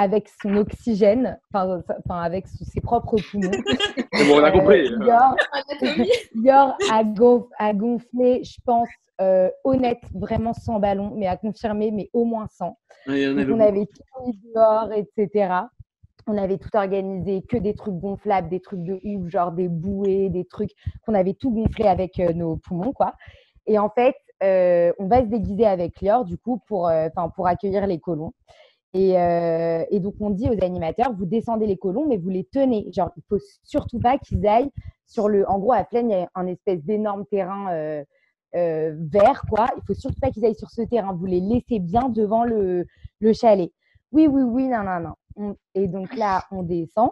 avec 0.00 0.30
son 0.42 0.56
oxygène, 0.56 1.38
enfin, 1.52 1.82
enfin, 2.06 2.22
avec 2.22 2.46
ses 2.48 2.80
propres 2.80 3.16
poumons. 3.30 3.50
Mais 4.14 4.24
bon, 4.24 4.40
on 4.40 4.42
a 4.42 4.48
Euh, 4.48 4.50
compris. 4.50 4.88
Lior 6.34 6.74
a, 6.90 7.04
gonf- 7.04 7.48
a 7.58 7.74
gonflé, 7.74 8.42
je 8.42 8.56
pense, 8.64 8.88
euh, 9.20 9.50
honnête, 9.62 10.00
vraiment 10.14 10.54
100 10.54 10.80
ballons, 10.80 11.12
mais 11.14 11.26
à 11.26 11.36
confirmer, 11.36 11.90
mais 11.90 12.08
au 12.14 12.24
moins 12.24 12.46
100. 12.48 12.78
Ouais, 13.06 13.26
avait 13.26 13.52
on 13.52 13.60
avait 13.60 13.84
tout 13.84 14.26
mis 14.26 14.40
dehors, 14.54 14.90
etc. 14.94 15.64
On 16.26 16.38
avait 16.38 16.56
tout 16.56 16.74
organisé, 16.74 17.42
que 17.42 17.58
des 17.58 17.74
trucs 17.74 17.94
gonflables, 17.96 18.48
des 18.48 18.60
trucs 18.60 18.82
de 18.82 18.98
ouf, 19.04 19.28
genre 19.28 19.52
des 19.52 19.68
bouées, 19.68 20.30
des 20.30 20.46
trucs 20.46 20.70
qu'on 21.04 21.12
avait 21.14 21.34
tout 21.34 21.50
gonflé 21.50 21.86
avec 21.86 22.18
euh, 22.20 22.32
nos 22.32 22.56
poumons, 22.56 22.92
quoi. 22.92 23.12
Et 23.66 23.78
en 23.78 23.90
fait, 23.90 24.14
euh, 24.42 24.92
on 24.98 25.06
va 25.08 25.20
se 25.20 25.26
déguiser 25.26 25.66
avec 25.66 26.00
Lior, 26.00 26.24
du 26.24 26.38
coup, 26.38 26.62
pour, 26.66 26.88
euh, 26.88 27.08
pour 27.36 27.46
accueillir 27.46 27.86
les 27.86 27.98
colons. 28.00 28.32
Et, 28.92 29.18
euh, 29.20 29.84
et 29.90 30.00
donc, 30.00 30.14
on 30.20 30.30
dit 30.30 30.48
aux 30.48 30.64
animateurs, 30.64 31.12
vous 31.14 31.26
descendez 31.26 31.66
les 31.66 31.76
colons, 31.76 32.06
mais 32.08 32.16
vous 32.16 32.28
les 32.28 32.44
tenez. 32.44 32.90
Genre, 32.92 33.10
il 33.16 33.22
faut 33.28 33.38
surtout 33.62 34.00
pas 34.00 34.18
qu'ils 34.18 34.44
aillent 34.46 34.72
sur 35.06 35.28
le... 35.28 35.48
En 35.48 35.58
gros, 35.58 35.72
à 35.72 35.84
Plaine, 35.84 36.10
il 36.10 36.18
y 36.18 36.22
a 36.22 36.28
un 36.34 36.46
espèce 36.46 36.82
d'énorme 36.82 37.24
terrain 37.26 37.72
euh, 37.72 38.04
euh, 38.56 38.94
vert, 38.98 39.42
quoi. 39.48 39.68
Il 39.76 39.82
faut 39.86 39.94
surtout 39.94 40.18
pas 40.20 40.30
qu'ils 40.30 40.44
aillent 40.44 40.56
sur 40.58 40.70
ce 40.70 40.82
terrain. 40.82 41.12
Vous 41.12 41.26
les 41.26 41.40
laissez 41.40 41.78
bien 41.78 42.08
devant 42.08 42.42
le, 42.44 42.84
le 43.20 43.32
chalet. 43.32 43.70
Oui, 44.10 44.26
oui, 44.26 44.42
oui, 44.42 44.66
non, 44.66 44.82
non, 44.82 45.00
non. 45.00 45.14
On- 45.36 45.56
Et 45.74 45.86
donc 45.86 46.16
là, 46.16 46.42
on 46.50 46.64
descend 46.64 47.10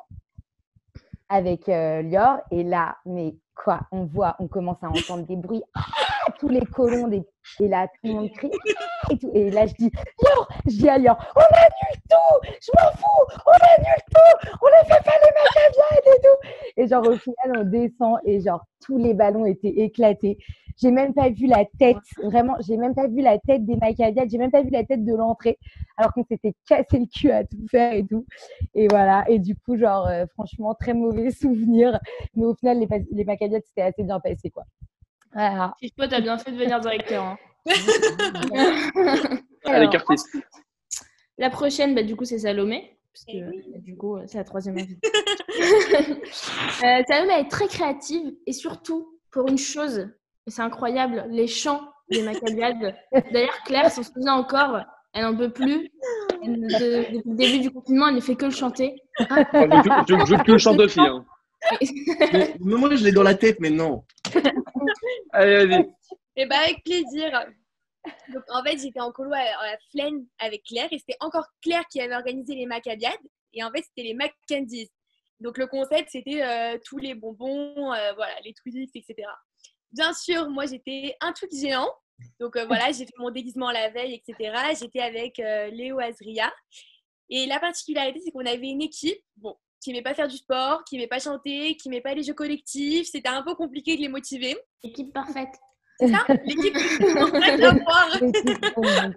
avec 1.28 1.68
Lior. 1.68 2.38
Et 2.50 2.64
là, 2.64 2.97
mais 3.06 3.37
quoi? 3.54 3.82
On 3.92 4.04
voit, 4.04 4.35
on 4.40 4.49
commence 4.49 4.82
à 4.82 4.88
entendre 4.88 5.26
des 5.26 5.37
bruits. 5.37 5.62
Ah 5.75 5.82
tous 6.38 6.49
les 6.49 6.61
colons, 6.61 7.11
et 7.11 7.68
là, 7.68 7.88
tout 7.88 7.94
le 8.04 8.12
monde 8.12 8.30
crie. 8.30 8.50
Et 9.10 9.18
tout. 9.18 9.30
Et 9.34 9.50
là, 9.50 9.66
je 9.66 9.74
dis, 9.74 9.90
Lior, 10.22 10.48
je 10.66 10.76
dis 10.76 10.88
à 10.88 10.98
Lior, 10.98 11.16
on 11.36 11.40
annule 11.40 12.02
tout, 12.08 12.48
je 12.60 12.70
m'en 12.76 12.90
fous, 12.92 13.40
on 13.46 13.76
annule 13.76 14.02
tout, 14.10 14.56
on 14.62 14.66
ne 14.66 14.88
fait 14.88 15.04
pas 15.04 15.16
les 15.22 15.32
Maccabiades 15.34 16.16
et 16.16 16.20
tout. 16.20 16.48
Et 16.76 16.86
genre, 16.88 17.06
au 17.06 17.16
final, 17.16 17.58
on 17.58 17.64
descend 17.64 18.18
et 18.24 18.40
genre, 18.40 18.64
tous 18.80 18.98
les 18.98 19.14
ballons 19.14 19.44
étaient 19.44 19.68
éclatés. 19.68 20.38
J'ai 20.80 20.92
même 20.92 21.12
pas 21.12 21.28
vu 21.28 21.46
la 21.46 21.64
tête, 21.78 21.96
vraiment, 22.22 22.54
j'ai 22.60 22.76
même 22.76 22.94
pas 22.94 23.08
vu 23.08 23.20
la 23.20 23.38
tête 23.38 23.66
des 23.66 23.76
Maccabiades, 23.76 24.30
j'ai 24.30 24.38
même 24.38 24.52
pas 24.52 24.62
vu 24.62 24.70
la 24.70 24.84
tête 24.84 25.04
de 25.04 25.14
l'entrée, 25.14 25.58
alors 25.96 26.12
qu'on 26.12 26.24
s'était 26.24 26.54
cassé 26.68 27.00
le 27.00 27.06
cul 27.06 27.32
à 27.32 27.44
tout 27.44 27.66
faire 27.68 27.92
et 27.92 28.06
tout. 28.06 28.24
Et 28.74 28.86
voilà, 28.88 29.24
et 29.28 29.40
du 29.40 29.56
coup, 29.56 29.76
genre, 29.76 30.06
euh, 30.06 30.26
franchement, 30.34 30.74
très 30.74 30.94
mauvais 30.94 31.30
souvenir. 31.32 31.98
Mais 32.36 32.44
au 32.44 32.54
final, 32.54 32.78
les, 32.78 32.88
les 33.10 33.26
c'était 33.66 33.82
assez 33.82 34.04
bien 34.04 34.20
passé, 34.20 34.50
quoi. 34.50 34.64
Voilà. 35.32 35.74
Chichepo, 35.80 36.06
t'as 36.06 36.20
bien 36.20 36.38
fait 36.38 36.52
de 36.52 36.56
venir 36.56 36.80
directeur. 36.80 37.24
Hein. 37.24 37.38
Allez, 39.64 39.88
Curtis. 39.90 40.22
La 41.38 41.50
prochaine, 41.50 41.94
bah, 41.94 42.02
du 42.02 42.16
coup, 42.16 42.24
c'est 42.24 42.38
Salomé. 42.38 42.98
Parce 43.12 43.24
Eh 43.28 43.40
que, 43.40 43.48
oui. 43.50 43.62
bah, 43.72 43.78
du 43.80 43.96
coup, 43.96 44.18
c'est 44.26 44.38
la 44.38 44.44
troisième 44.44 44.78
invitée. 44.78 45.08
Euh, 46.84 47.02
Salomé 47.08 47.32
elle 47.34 47.46
est 47.46 47.48
très 47.50 47.66
créative 47.66 48.32
et 48.46 48.52
surtout 48.52 49.18
pour 49.32 49.48
une 49.48 49.58
chose, 49.58 50.08
et 50.46 50.50
c'est 50.50 50.62
incroyable, 50.62 51.24
les 51.30 51.48
chants 51.48 51.80
des 52.10 52.22
Maccabiades. 52.22 52.94
D'ailleurs, 53.32 53.58
Claire 53.64 53.90
s'en 53.90 54.04
souvient 54.04 54.34
encore, 54.34 54.78
elle 55.12 55.22
n'en 55.24 55.36
peut 55.36 55.50
plus. 55.50 55.90
Elle- 56.44 56.60
de- 56.60 57.16
depuis 57.16 57.30
le 57.30 57.34
début 57.36 57.58
du 57.58 57.70
confinement, 57.72 58.06
elle 58.08 58.14
ne 58.14 58.20
fait 58.20 58.36
que 58.36 58.44
le 58.44 58.52
chanter. 58.52 58.94
Je 59.18 59.26
je 59.26 60.30
veux 60.36 60.42
que 60.44 60.52
le 60.52 60.58
chante 60.58 60.78
aussi. 60.78 61.00
hein. 61.00 61.24
Mais, 62.32 62.54
mais 62.60 62.76
moi, 62.76 62.94
je 62.94 63.02
l'ai 63.02 63.10
dans 63.12 63.24
la 63.24 63.34
tête, 63.34 63.58
mais 63.58 63.70
non. 63.70 64.04
Allez, 65.32 65.66
vas-y. 65.66 65.86
Eh 66.40 66.47
ben, 66.47 66.57
avec 66.57 66.85
plaisir. 66.85 67.33
Donc, 68.33 68.45
en 68.50 68.62
fait, 68.62 68.78
j'étais 68.78 69.00
en 69.00 69.11
colo 69.11 69.33
à, 69.33 69.38
à 69.38 69.73
la 69.73 69.78
Flaine 69.90 70.25
avec 70.38 70.62
Claire 70.62 70.87
et 70.92 70.99
c'était 70.99 71.16
encore 71.18 71.45
Claire 71.61 71.83
qui 71.90 72.00
avait 72.00 72.14
organisé 72.14 72.54
les 72.54 72.64
Maccabiades. 72.64 73.12
Et 73.52 73.64
en 73.64 73.73
fait, 73.73 73.83
c'était 73.83 74.07
les 74.07 74.14
Mackendies. 74.14 74.88
Donc, 75.40 75.59
le 75.59 75.66
concept, 75.66 76.11
c'était 76.11 76.42
euh, 76.42 76.78
tous 76.85 76.99
les 76.99 77.14
bonbons, 77.14 77.92
euh, 77.92 78.12
voilà, 78.14 78.38
les 78.45 78.54
Twix, 78.54 78.88
etc. 78.95 79.28
Bien 79.90 80.14
sûr, 80.14 80.49
moi, 80.49 80.66
j'étais 80.66 81.16
un 81.21 81.33
truc 81.33 81.50
géant. 81.52 81.90
Donc, 82.38 82.54
euh, 82.54 82.66
voilà, 82.66 82.92
j'ai 82.92 83.04
fait 83.04 83.18
mon 83.18 83.30
déguisement 83.30 83.73
la 83.73 83.90
veille, 83.90 84.14
etc. 84.14 84.54
J'étais 84.78 85.00
avec 85.00 85.40
euh, 85.40 85.66
Léo 85.71 85.99
Azria. 85.99 86.52
Et 87.30 87.47
la 87.47 87.59
particularité, 87.59 88.21
c'est 88.25 88.30
qu'on 88.30 88.47
avait 88.47 88.68
une 88.68 88.83
équipe, 88.83 89.18
bon, 89.37 89.57
qui 89.83 89.90
n'aimait 89.90 90.02
pas 90.02 90.14
faire 90.14 90.28
du 90.28 90.37
sport, 90.37 90.85
qui 90.85 90.95
n'aimait 90.95 91.09
pas 91.09 91.18
chanter, 91.18 91.76
qui 91.76 91.88
n'aimait 91.88 92.00
pas 92.00 92.14
les 92.14 92.23
jeux 92.23 92.35
collectifs. 92.35 93.09
C'était 93.11 93.28
un 93.28 93.42
peu 93.42 93.57
compliqué 93.57 93.97
de 93.97 94.02
les 94.02 94.09
motiver. 94.09 94.57
Équipe 94.85 95.12
parfaite. 95.12 95.59
C'est 95.98 96.08
ça 96.08 96.24
L'équipe 96.44 96.76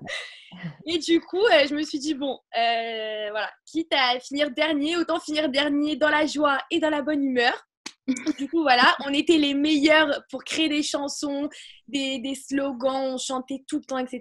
Et 0.85 0.97
du 0.97 1.21
coup, 1.21 1.43
euh, 1.45 1.65
je 1.69 1.75
me 1.75 1.83
suis 1.83 1.99
dit, 1.99 2.13
bon, 2.13 2.37
euh, 2.57 3.27
voilà, 3.31 3.49
quitte 3.65 3.91
à 3.93 4.19
finir 4.19 4.51
dernier, 4.51 4.97
autant 4.97 5.19
finir 5.19 5.49
dernier 5.49 5.95
dans 5.95 6.09
la 6.09 6.25
joie 6.25 6.59
et 6.69 6.79
dans 6.79 6.89
la 6.89 7.01
bonne 7.01 7.23
humeur. 7.23 7.53
Du 8.37 8.49
coup, 8.49 8.61
voilà, 8.63 8.95
on 9.05 9.13
était 9.13 9.37
les 9.37 9.53
meilleurs 9.53 10.23
pour 10.29 10.43
créer 10.43 10.67
des 10.67 10.83
chansons, 10.83 11.47
des, 11.87 12.19
des 12.19 12.35
slogans, 12.35 13.13
on 13.13 13.17
chantait 13.17 13.63
tout 13.67 13.77
le 13.77 13.83
temps, 13.83 13.99
etc. 13.99 14.19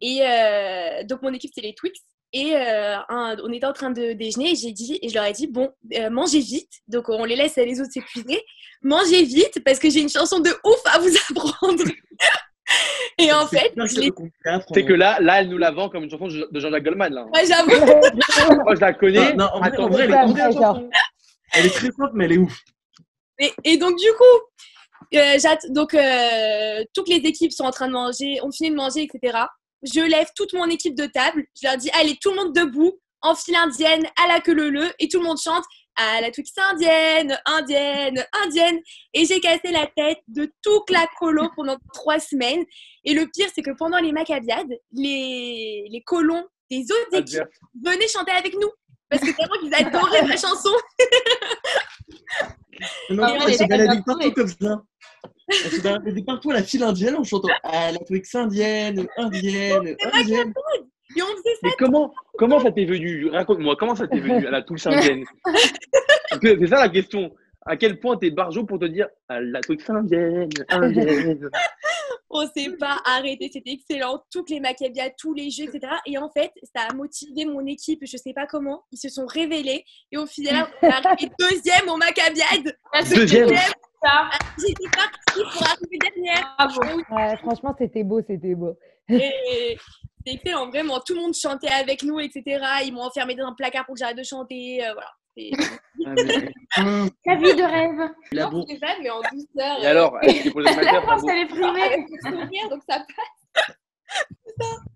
Et 0.00 0.20
euh, 0.22 1.04
donc, 1.04 1.22
mon 1.22 1.32
équipe, 1.32 1.52
c'était 1.54 1.68
les 1.68 1.74
Twix. 1.74 1.98
Et 2.32 2.56
euh, 2.56 2.96
un- 3.08 3.36
on 3.44 3.52
était 3.52 3.66
en 3.66 3.72
train 3.72 3.90
de 3.90 4.12
déjeuner 4.12 4.52
et 4.52 4.56
j'ai 4.56 4.72
dit 4.72 4.98
et 5.00 5.08
je 5.08 5.14
leur 5.14 5.24
ai 5.24 5.32
dit 5.32 5.46
bon 5.46 5.70
euh, 5.96 6.10
mangez 6.10 6.40
vite 6.40 6.68
donc 6.88 7.08
on 7.08 7.24
les 7.24 7.36
laisse 7.36 7.54
les 7.54 7.80
autres 7.80 7.92
s'épuiser 7.92 8.42
mangez 8.84 9.24
vite 9.24 9.62
parce 9.64 9.78
que 9.78 9.90
j'ai 9.90 10.00
une 10.00 10.08
chanson 10.08 10.38
de 10.40 10.50
ouf 10.64 10.80
à 10.86 10.98
vous 10.98 11.08
apprendre 11.30 11.84
et 13.18 13.32
en 13.32 13.46
fait 13.46 13.72
C'est 14.72 14.84
que 14.84 14.92
là, 14.92 15.18
là, 15.20 15.40
elle 15.40 15.48
nous 15.48 15.58
la 15.58 15.70
vend 15.70 15.88
comme 15.88 16.04
une 16.04 16.10
chanson 16.10 16.26
de 16.26 16.60
Jean-Jacques 16.60 16.84
Goldman. 16.84 17.12
Là. 17.12 17.26
Ouais, 17.34 17.46
j'avoue 17.46 17.70
Moi, 18.64 18.74
je 18.74 18.80
la 18.80 18.92
connais. 18.94 19.34
Non, 19.34 19.44
non, 19.44 19.50
en 19.52 19.58
vrai, 19.58 19.68
Attends, 19.68 19.84
en 19.84 19.88
vrai, 19.88 20.04
elle, 20.04 20.12
est, 20.12 21.66
elle 21.66 21.72
très 21.72 21.90
forte, 21.92 22.12
mais 22.14 22.24
elle 22.24 22.32
est 22.32 22.38
ouf. 22.38 22.58
Et, 23.38 23.52
et 23.64 23.76
donc, 23.76 23.96
du 23.98 24.08
coup, 24.16 25.14
euh, 25.14 25.38
donc, 25.70 25.94
euh, 25.94 26.82
toutes 26.94 27.08
les 27.08 27.16
équipes 27.16 27.52
sont 27.52 27.64
en 27.64 27.70
train 27.70 27.88
de 27.88 27.92
manger, 27.92 28.38
on 28.42 28.50
finit 28.50 28.70
de 28.70 28.76
manger, 28.76 29.02
etc. 29.02 29.38
Je 29.82 30.00
lève 30.00 30.28
toute 30.34 30.52
mon 30.54 30.66
équipe 30.66 30.96
de 30.96 31.06
table. 31.06 31.44
Je 31.60 31.68
leur 31.68 31.76
dis, 31.76 31.90
allez, 31.90 32.16
tout 32.20 32.30
le 32.30 32.36
monde 32.36 32.54
debout, 32.54 32.98
en 33.20 33.34
file 33.34 33.56
indienne, 33.56 34.06
à 34.22 34.28
la 34.28 34.40
queue 34.40 34.54
leu 34.54 34.90
et 34.98 35.08
tout 35.08 35.18
le 35.18 35.24
monde 35.24 35.38
chante 35.38 35.64
à 35.96 36.20
la 36.20 36.30
Twix 36.30 36.52
indienne, 36.56 37.38
indienne, 37.46 38.24
indienne. 38.44 38.80
Et 39.12 39.24
j'ai 39.24 39.40
cassé 39.40 39.70
la 39.70 39.86
tête 39.86 40.20
de 40.28 40.52
toute 40.62 40.90
la 40.90 41.06
colo 41.18 41.48
pendant 41.56 41.76
trois 41.92 42.18
semaines. 42.18 42.64
Et 43.04 43.14
le 43.14 43.26
pire, 43.26 43.48
c'est 43.54 43.62
que 43.62 43.72
pendant 43.76 43.98
les 43.98 44.12
Maccabiades, 44.12 44.72
les, 44.92 45.86
les 45.90 46.02
colons 46.02 46.44
des 46.70 46.82
autres 46.82 47.18
équipes 47.18 47.40
Adverse. 47.40 47.58
venaient 47.84 48.08
chanter 48.08 48.32
avec 48.32 48.54
nous. 48.54 48.70
Parce 49.10 49.22
que 49.22 49.32
vraiment, 49.32 49.54
ils 49.62 49.74
adoraient 49.74 50.26
ma 50.26 50.36
chanson. 50.36 50.70
Non, 53.10 53.22
Ah 53.24 53.32
ouais, 53.32 53.38
elle 53.48 53.54
se 53.54 53.64
baladait 53.64 54.02
partout 54.04 54.32
comme 54.32 54.48
ça. 54.48 54.82
Elle 55.48 55.70
se 55.70 55.80
baladait 55.80 56.22
partout 56.24 56.50
à 56.50 56.54
la 56.54 56.62
file 56.64 56.82
indienne 56.82 57.14
en 57.16 57.22
chantant 57.24 57.48
à 57.62 57.92
la 57.92 57.98
Twix 57.98 58.34
indienne, 58.34 59.06
indienne, 59.16 59.96
indienne. 60.12 60.52
Et 61.16 61.22
on 61.22 61.26
faisait 61.26 61.54
ça. 61.54 61.60
Mais 61.64 61.72
comment, 61.78 62.12
comment 62.38 62.60
ça 62.60 62.72
t'est 62.72 62.84
venu? 62.84 63.28
Raconte-moi, 63.30 63.76
comment 63.78 63.94
ça 63.94 64.06
t'est 64.06 64.20
venu 64.20 64.46
à 64.46 64.50
la 64.50 64.62
touche 64.62 64.86
indienne 64.86 65.24
Parce 65.42 66.40
que 66.40 66.58
C'est 66.58 66.66
ça 66.68 66.80
la 66.80 66.88
question. 66.88 67.32
À 67.66 67.76
quel 67.76 67.98
point 67.98 68.18
t'es 68.18 68.30
barjo 68.30 68.64
pour 68.64 68.78
te 68.78 68.84
dire 68.84 69.08
à 69.28 69.40
la 69.40 69.60
touche 69.60 69.88
indienne, 69.88 70.50
indienne 70.68 71.48
On 72.36 72.46
s'est 72.48 72.76
pas 72.80 72.98
arrêté, 73.04 73.48
c'était 73.52 73.70
excellent. 73.70 74.24
Toutes 74.30 74.50
les 74.50 74.58
Maccabiades, 74.58 75.12
tous 75.16 75.34
les 75.34 75.50
jeux, 75.50 75.64
etc. 75.64 75.94
Et 76.04 76.18
en 76.18 76.28
fait, 76.28 76.50
ça 76.74 76.88
a 76.90 76.92
motivé 76.92 77.44
mon 77.44 77.64
équipe, 77.64 78.00
je 78.02 78.16
sais 78.16 78.32
pas 78.32 78.46
comment. 78.46 78.82
Ils 78.90 78.98
se 78.98 79.08
sont 79.08 79.24
révélés. 79.24 79.84
Et 80.10 80.18
au 80.18 80.26
final, 80.26 80.66
on 80.82 80.86
est 80.88 80.92
arrivé 80.92 81.30
deuxième 81.38 81.88
au 81.88 81.96
Maccabiades. 81.96 82.76
Deuxième. 83.14 83.48
Ça, 83.48 84.28
J'étais 84.58 84.90
partie 84.94 85.42
pour 85.52 85.62
arriver 85.62 85.98
dernière. 86.02 86.56
Ouais, 87.10 87.36
franchement, 87.36 87.74
c'était 87.78 88.02
beau, 88.02 88.20
c'était 88.26 88.56
beau. 88.56 88.76
Et 89.08 89.78
c'était 90.26 90.52
vraiment. 90.52 91.00
Tout 91.00 91.14
le 91.14 91.20
monde 91.20 91.34
chantait 91.34 91.68
avec 91.70 92.02
nous, 92.02 92.20
etc. 92.20 92.42
Ils 92.84 92.92
m'ont 92.92 93.02
enfermé 93.02 93.34
dans 93.34 93.46
un 93.46 93.54
placard 93.54 93.84
pour 93.86 93.94
que 93.94 93.98
j'arrête 94.00 94.16
de 94.18 94.22
chanter. 94.22 94.84
euh, 94.86 94.92
voilà. 94.92 95.10
Ah, 96.06 96.14
mais, 96.16 97.10
Ta 97.24 97.34
vie 97.36 97.54
de 97.56 97.62
rêve. 97.62 98.10
la 98.32 98.50
Non, 98.50 98.64
c'est 98.68 98.78
mais 99.02 99.10
en 99.10 99.20
douceur. 99.20 99.82
Et 99.82 99.86
alors, 99.86 100.16
est-ce 100.22 100.44
que 100.44 100.50
pour 100.50 100.60
les 100.60 100.66
La 100.74 101.00
France, 101.02 101.22
elle 101.28 101.38
est 101.38 101.46
privée. 101.46 102.06
Le 102.08 102.30
sourire, 102.30 102.68
donc 102.70 102.82
ça 102.88 102.98
passe. 102.98 103.76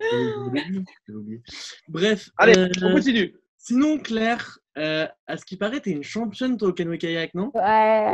Bref, 1.88 2.30
Allez, 2.36 2.56
euh, 2.58 2.68
on 2.82 2.92
continue. 2.92 3.34
sinon 3.56 3.98
Claire, 3.98 4.58
euh, 4.76 5.06
à 5.26 5.36
ce 5.36 5.44
qui 5.44 5.56
paraît, 5.56 5.80
t'es 5.80 5.90
une 5.90 6.02
championne 6.04 6.56
toi 6.56 6.68
au 6.68 6.72
canoë 6.72 6.98
kayak, 6.98 7.34
non? 7.34 7.50
Ouais, 7.54 8.12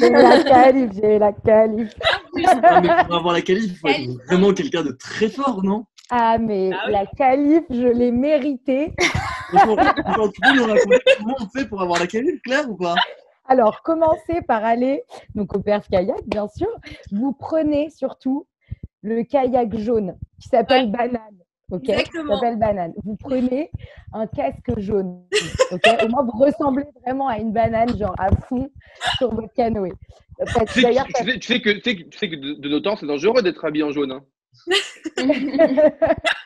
j'ai 0.00 0.08
eu 0.08 0.12
la 0.12 0.42
qualif, 0.42 0.90
j'ai 0.94 1.16
eu 1.16 1.18
la 1.18 1.32
qualif. 1.32 1.92
Ah, 2.62 2.80
mais 2.80 3.04
Pour 3.06 3.14
avoir 3.14 3.34
la 3.34 3.42
qualif, 3.42 3.64
il 3.70 3.76
faut 3.76 3.88
être 3.88 4.26
vraiment 4.26 4.52
quelqu'un 4.52 4.82
de 4.82 4.92
très 4.92 5.28
fort, 5.28 5.62
non? 5.62 5.84
Ah, 6.10 6.38
mais 6.38 6.70
Ah 6.72 6.84
oui. 6.86 6.92
la 6.92 7.06
qualif, 7.06 7.64
je 7.70 7.86
l'ai 7.86 8.12
méritée. 8.12 8.92
Tu 9.50 9.56
peux 9.58 10.56
nous 10.56 10.64
raconter 10.64 10.98
comment 11.18 11.34
on 11.40 11.48
fait 11.48 11.66
pour 11.68 11.80
avoir 11.82 12.00
la 12.00 12.06
qualif, 12.06 12.40
Claire, 12.42 12.68
ou 12.70 12.76
pas? 12.76 12.94
Alors, 13.48 13.82
commencez 13.82 14.42
par 14.46 14.64
aller 14.64 15.02
donc 15.34 15.54
au 15.56 15.60
perf 15.60 15.88
kayak, 15.88 16.16
bien 16.26 16.48
sûr. 16.48 16.68
Vous 17.12 17.32
prenez 17.32 17.90
surtout 17.90 18.46
le 19.02 19.22
kayak 19.22 19.76
jaune 19.78 20.16
qui 20.40 20.48
s'appelle 20.48 20.90
banane. 20.90 21.20
Ok, 21.70 21.88
Exactement. 21.88 22.34
s'appelle 22.34 22.58
banane. 22.58 22.92
Vous 23.04 23.16
prenez 23.16 23.70
un 24.12 24.26
casque 24.28 24.78
jaune. 24.78 25.22
Ok, 25.72 25.82
au 26.04 26.08
moins 26.08 26.24
vous 26.24 26.38
ressemblez 26.44 26.84
vraiment 27.04 27.28
à 27.28 27.38
une 27.38 27.52
banane, 27.52 27.96
genre 27.96 28.14
à 28.18 28.30
fond 28.48 28.68
sur 29.18 29.32
votre 29.34 29.52
canoë. 29.54 29.92
Parce- 30.38 30.66
Tu 30.66 30.80
sais, 30.80 30.82
D'ailleurs, 30.82 31.06
que- 31.06 31.12
tu 31.24 31.30
sais- 31.32 31.38
tu 31.38 31.46
sais 31.52 31.60
que, 31.60 31.70
tu 31.70 31.80
sais 31.82 31.96
que, 31.96 32.02
tu 32.08 32.18
sais 32.18 32.28
que 32.30 32.36
de, 32.36 32.54
de 32.54 32.68
nos 32.68 32.80
temps, 32.80 32.96
c'est 32.96 33.06
dangereux 33.06 33.42
d'être 33.42 33.64
habillé 33.64 33.84
en 33.84 33.90
jaune. 33.92 34.12
hein. 34.12 34.22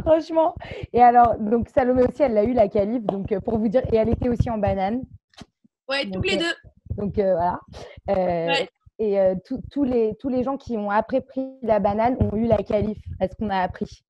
Franchement. 0.00 0.54
Et 0.92 1.02
alors, 1.02 1.36
donc 1.38 1.68
Salomé 1.68 2.02
aussi, 2.04 2.22
elle 2.22 2.36
a 2.38 2.44
eu 2.44 2.52
la 2.52 2.68
qualif, 2.68 3.02
donc 3.04 3.32
euh, 3.32 3.40
pour 3.40 3.58
vous 3.58 3.68
dire, 3.68 3.82
et 3.92 3.96
elle 3.96 4.08
était 4.08 4.28
aussi 4.28 4.48
en 4.50 4.58
banane. 4.58 5.02
Ouais, 5.88 6.04
Donc, 6.04 6.22
toutes 6.24 6.32
les 6.32 6.36
euh, 6.36 6.40
deux. 6.40 6.54
Donc 6.96 7.18
euh, 7.18 7.34
voilà. 7.34 7.60
Euh, 8.10 8.46
Ouais. 8.46 8.68
Et 9.00 9.20
euh, 9.20 9.36
tous- 9.44 9.60
tous 9.70 9.84
les, 9.84 10.16
tous 10.18 10.28
les 10.28 10.42
gens 10.42 10.56
qui 10.56 10.76
ont 10.76 10.90
après 10.90 11.20
pris 11.20 11.46
la 11.62 11.78
banane 11.78 12.16
ont 12.20 12.36
eu 12.36 12.46
la 12.46 12.56
qualif, 12.58 12.98
à 13.20 13.28
ce 13.28 13.34
qu'on 13.36 13.48
a 13.48 13.58
appris. 13.60 14.04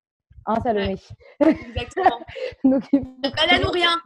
Hein, 0.49 0.55
Salomé 0.63 0.95
Exactement. 1.41 2.19
donc, 2.63 2.83
il 2.91 3.01
faut, 3.01 3.67
ou 3.67 3.71
rien. 3.71 4.01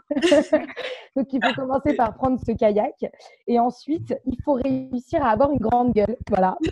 donc, 1.15 1.31
il 1.31 1.39
faut 1.41 1.53
commencer 1.53 1.95
par 1.95 2.13
prendre 2.15 2.37
ce 2.45 2.51
kayak. 2.51 3.05
Et 3.47 3.59
ensuite, 3.59 4.13
il 4.25 4.35
faut 4.43 4.55
réussir 4.55 5.23
à 5.23 5.29
avoir 5.29 5.51
une 5.51 5.59
grande 5.59 5.93
gueule. 5.93 6.17
Voilà. 6.29 6.57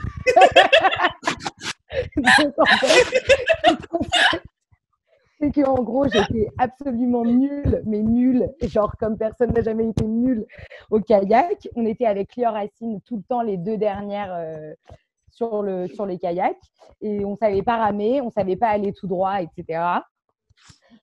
Donc, 2.17 2.53
en 2.57 2.65
fait, 2.65 4.41
c'est 5.39 5.51
qu'en 5.51 5.81
gros, 5.83 6.07
j'étais 6.07 6.47
absolument 6.57 7.25
nulle, 7.25 7.81
mais 7.85 8.01
nulle, 8.01 8.49
genre 8.61 8.93
comme 8.97 9.17
personne 9.17 9.51
n'a 9.51 9.61
jamais 9.61 9.87
été 9.87 10.05
nulle 10.05 10.45
au 10.89 10.99
kayak. 11.01 11.67
On 11.75 11.85
était 11.85 12.05
avec 12.05 12.29
Cléo 12.29 12.51
Racine 12.51 13.01
tout 13.01 13.17
le 13.17 13.23
temps, 13.23 13.41
les 13.41 13.57
deux 13.57 13.77
dernières 13.77 14.33
euh, 14.33 14.73
sur, 15.41 15.63
le, 15.63 15.87
sur 15.87 16.05
les 16.05 16.19
kayaks 16.19 16.57
et 17.01 17.25
on 17.25 17.31
ne 17.31 17.35
savait 17.35 17.63
pas 17.63 17.77
ramer, 17.77 18.21
on 18.21 18.27
ne 18.27 18.31
savait 18.31 18.55
pas 18.55 18.67
aller 18.67 18.93
tout 18.93 19.07
droit, 19.07 19.41
etc. 19.41 19.81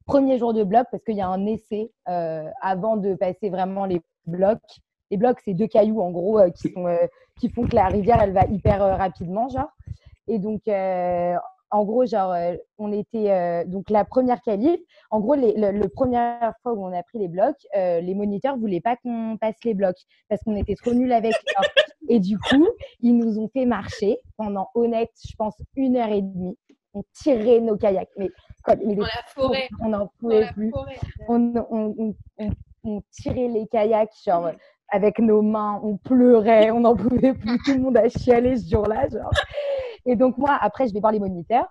Premier 0.07 0.39
jour 0.39 0.55
de 0.55 0.63
bloc, 0.63 0.87
parce 0.91 1.03
qu'il 1.03 1.17
y 1.17 1.21
a 1.21 1.29
un 1.29 1.45
essai 1.47 1.91
euh, 2.09 2.45
avant 2.63 2.97
de 2.97 3.15
passer 3.15 3.51
vraiment 3.51 3.85
les 3.85 4.01
blocs. 4.27 4.81
Les 5.11 5.17
blocs, 5.17 5.39
c'est 5.45 5.55
deux 5.55 5.67
cailloux 5.67 6.01
en 6.01 6.11
gros 6.11 6.39
euh, 6.39 6.51
qui, 6.51 6.71
font, 6.71 6.87
qui 7.41 7.51
font 7.51 7.67
que 7.67 7.75
la 7.75 7.87
rivière, 7.87 8.21
elle 8.23 8.33
va 8.33 8.45
hyper 8.45 8.81
rapidement, 8.97 9.49
genre. 9.49 9.71
Et 10.29 10.39
donc, 10.39 10.63
en 11.71 11.85
gros, 11.85 12.07
genre, 12.07 12.33
euh, 12.33 12.55
on 12.79 12.93
était 12.93 13.31
euh, 13.31 13.65
donc 13.67 13.91
la 13.91 14.05
première 14.05 14.41
qualif. 14.43 14.81
En 15.11 15.21
gros, 15.21 15.35
les, 15.35 15.53
le, 15.55 15.89
première 15.89 16.55
fois 16.63 16.73
où 16.73 16.85
on 16.85 16.93
a 16.93 17.03
pris 17.03 17.19
les 17.19 17.29
blocs, 17.29 17.57
euh, 17.77 18.01
les 18.01 18.15
moniteurs 18.15 18.57
voulaient 18.57 18.81
pas 18.81 18.97
qu'on 18.97 19.37
passe 19.39 19.57
les 19.65 19.75
blocs 19.75 19.99
parce 20.29 20.43
qu'on 20.43 20.57
était 20.57 20.75
trop 20.75 20.93
nuls 20.93 21.13
avec. 21.13 21.35
et 22.09 22.21
du 22.21 22.39
coup, 22.39 22.67
ils 23.01 23.17
nous 23.17 23.39
ont 23.39 23.49
fait 23.53 23.67
marcher 23.67 24.19
pendant 24.37 24.69
honnête, 24.75 25.13
je 25.29 25.35
pense, 25.37 25.55
une 25.77 25.97
heure 25.97 26.11
et 26.11 26.23
demie. 26.23 26.57
On 26.95 27.03
tirait 27.13 27.61
nos 27.61 27.77
kayaks, 27.77 28.09
mais, 28.17 28.31
dans 28.67 29.03
la 29.03 29.23
forêt, 29.27 29.69
on 29.81 29.91
n'en 29.91 30.11
pouvait 30.19 30.51
plus. 30.53 30.73
On, 31.29 31.53
on, 31.71 32.15
on, 32.85 33.03
tirait 33.11 33.49
les 33.49 33.67
kayaks, 33.67 34.15
genre 34.25 34.51
avec 34.91 35.19
nos 35.19 35.43
mains, 35.43 35.81
on 35.85 35.99
pleurait, 35.99 36.71
on 36.71 36.81
n'en 36.81 36.97
pouvait 36.97 37.35
plus. 37.35 37.59
Tout 37.65 37.75
le 37.75 37.81
monde 37.81 37.97
a 37.99 38.09
chialé 38.09 38.57
ce 38.57 38.71
jour-là, 38.71 39.07
genre. 39.09 39.31
Et 40.07 40.17
donc, 40.17 40.39
moi, 40.39 40.57
après, 40.61 40.89
je 40.89 40.95
vais 40.95 41.01
voir 41.01 41.13
les 41.13 41.19
moniteurs. 41.19 41.71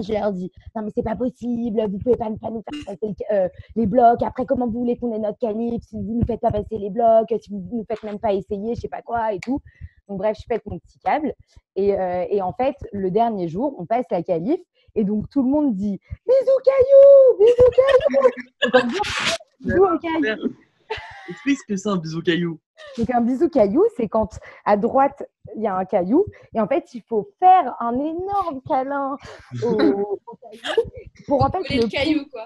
Je 0.00 0.12
leur 0.12 0.32
dis, 0.32 0.52
non, 0.76 0.82
mais 0.82 0.90
c'est 0.94 1.02
pas 1.02 1.16
possible, 1.16 1.84
vous 1.90 1.98
pouvez 1.98 2.16
pas, 2.16 2.30
pas 2.40 2.50
nous 2.50 2.62
faire 2.62 2.84
passer 2.86 3.14
euh, 3.32 3.48
les 3.74 3.86
blocs. 3.86 4.22
Après, 4.22 4.46
comment 4.46 4.66
vous 4.68 4.80
voulez 4.80 4.96
qu'on 4.96 5.12
ait 5.12 5.18
notre 5.18 5.38
qualif 5.38 5.82
si 5.82 5.96
vous 5.96 6.14
ne 6.14 6.24
faites 6.24 6.40
pas 6.40 6.52
passer 6.52 6.78
les 6.78 6.90
blocs, 6.90 7.26
si 7.40 7.50
vous 7.50 7.58
ne 7.58 7.78
nous 7.78 7.84
faites 7.88 8.02
même 8.04 8.20
pas 8.20 8.32
essayer, 8.32 8.76
je 8.76 8.82
sais 8.82 8.88
pas 8.88 9.02
quoi 9.02 9.32
et 9.32 9.40
tout. 9.40 9.60
Donc, 10.08 10.18
bref, 10.18 10.36
je 10.40 10.46
pète 10.46 10.64
mon 10.66 10.78
petit 10.78 10.98
câble. 11.00 11.34
Et, 11.74 11.98
euh, 11.98 12.24
et 12.30 12.40
en 12.40 12.52
fait, 12.52 12.76
le 12.92 13.10
dernier 13.10 13.48
jour, 13.48 13.74
on 13.78 13.86
passe 13.86 14.06
la 14.12 14.22
qualif. 14.22 14.60
Et 14.94 15.04
donc, 15.04 15.28
tout 15.28 15.42
le 15.42 15.48
monde 15.48 15.74
dit, 15.74 15.98
bisous 16.26 16.60
caillou, 16.64 17.38
bisous 17.38 17.70
caillou. 18.70 18.88
bisous 19.60 19.98
caillou. 20.00 20.54
Explique 21.28 21.58
ce 21.58 21.66
que 21.66 21.76
c'est 21.76 21.88
un 21.88 21.96
bisou 21.96 22.22
caillou. 22.22 22.58
Donc 22.98 23.10
un 23.10 23.20
bisou 23.20 23.48
caillou, 23.48 23.84
c'est 23.96 24.08
quand 24.08 24.38
à 24.64 24.76
droite 24.76 25.22
il 25.56 25.62
y 25.62 25.66
a 25.66 25.76
un 25.76 25.84
caillou. 25.84 26.24
Et 26.54 26.60
en 26.60 26.66
fait 26.66 26.94
il 26.94 27.02
faut 27.02 27.28
faire 27.38 27.76
un 27.80 27.94
énorme 27.94 28.60
câlin 28.66 29.16
au, 29.62 29.76
caillou 29.76 30.18
pour 31.26 31.44
en 31.44 31.50
fait 31.50 31.74
le, 31.74 31.88
caillou 31.88 32.24
quoi. 32.30 32.44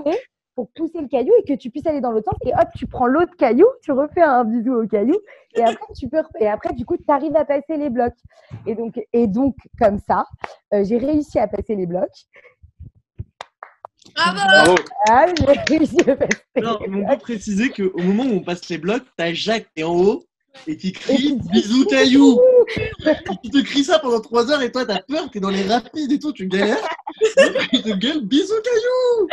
Pour 0.55 0.69
pousser 0.71 1.01
le 1.01 1.09
caillou 1.09 1.33
et 1.41 1.45
que 1.45 1.59
tu 1.59 1.71
puisses 1.71 1.87
aller 1.87 2.01
dans 2.01 2.13
l'autre 2.13 2.31
sens. 2.31 2.39
Et 2.47 2.55
hop 2.55 2.69
tu 2.77 2.87
prends 2.87 3.07
l'autre 3.07 3.37
caillou, 3.37 3.67
tu 3.83 3.93
refais 3.93 4.23
un 4.23 4.45
bisou 4.45 4.75
au 4.75 4.87
caillou 4.87 5.17
et 5.57 5.63
après 5.63 5.93
tu 5.97 6.09
peux 6.09 6.23
et 6.39 6.49
après 6.49 6.73
du 6.75 6.85
coup 6.85 6.97
tu 6.97 7.05
arrives 7.09 7.37
à 7.37 7.45
passer 7.45 7.77
les 7.77 7.91
blocs. 7.91 8.15
Et 8.67 8.75
donc 8.75 9.01
et 9.13 9.27
donc 9.27 9.57
comme 9.79 9.99
ça 9.99 10.27
euh, 10.73 10.85
j'ai 10.85 10.99
réussi 10.99 11.39
à 11.39 11.49
passer 11.49 11.75
les 11.75 11.87
blocs 11.87 12.27
Bravo, 14.15 14.75
Ah, 15.09 15.27
j'ai 15.37 15.45
réussi 15.79 15.97
Non, 16.61 16.79
on 16.89 17.07
peut 17.09 17.19
préciser 17.19 17.71
qu'au 17.71 17.99
moment 18.01 18.25
où 18.25 18.37
on 18.37 18.41
passe 18.41 18.69
les 18.69 18.79
blocs, 18.79 19.05
t'as 19.17 19.33
Jacques 19.33 19.67
qui 19.75 19.81
est 19.83 19.85
en 19.85 19.95
haut 19.95 20.25
et 20.67 20.77
qui 20.77 20.93
crie 20.93 21.37
bisous 21.53 21.85
caillou. 21.87 22.41
il 23.43 23.51
te 23.51 23.63
crie 23.65 23.83
ça 23.85 23.99
pendant 23.99 24.21
3 24.21 24.53
heures 24.53 24.63
et 24.63 24.71
toi 24.71 24.87
t'as 24.87 25.01
peur, 25.01 25.29
t'es 25.31 25.41
dans 25.41 25.51
les 25.51 25.65
rapides 25.67 26.13
et 26.13 26.19
tout, 26.19 26.33
tu 26.33 26.47
galères. 26.47 26.79
il 27.73 27.83
te 27.83 27.91
gueule 27.91 28.25
bisous 28.25 28.55
caillou. 28.63 29.29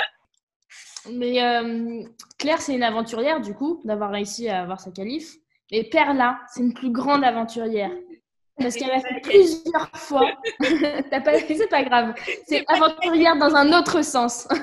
Mais 1.18 1.44
euh, 1.44 2.04
Claire, 2.38 2.62
c'est 2.62 2.74
une 2.76 2.84
aventurière 2.84 3.42
du 3.42 3.54
coup 3.54 3.82
d'avoir 3.86 4.12
réussi 4.12 4.50
à 4.50 4.62
avoir 4.62 4.80
sa 4.80 4.92
qualif. 4.92 5.36
Et 5.72 5.90
Perla, 5.90 6.40
c'est 6.54 6.62
une 6.62 6.74
plus 6.74 6.92
grande 6.92 7.24
aventurière. 7.24 7.92
Parce 8.62 8.76
qu'elle 8.76 8.92
a 8.92 9.00
fait 9.00 9.22
plusieurs 9.22 9.90
fois. 9.94 10.32
pas... 10.60 11.40
C'est 11.40 11.70
pas 11.70 11.84
grave. 11.84 12.14
C'est 12.48 12.64
aventurière 12.68 13.38
dans 13.38 13.56
un 13.56 13.78
autre 13.78 14.02
sens. 14.02 14.48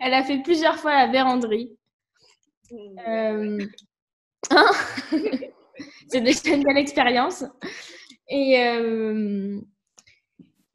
Elle 0.00 0.14
a 0.14 0.22
fait 0.22 0.38
plusieurs 0.42 0.76
fois 0.76 0.94
la 0.94 1.06
véranderie. 1.08 1.76
Euh... 3.06 3.58
Hein 4.50 4.70
C'est 6.08 6.20
déjà 6.20 6.50
une 6.50 6.62
belle 6.62 6.78
expérience. 6.78 7.44
Et, 8.28 8.58
euh... 8.60 9.60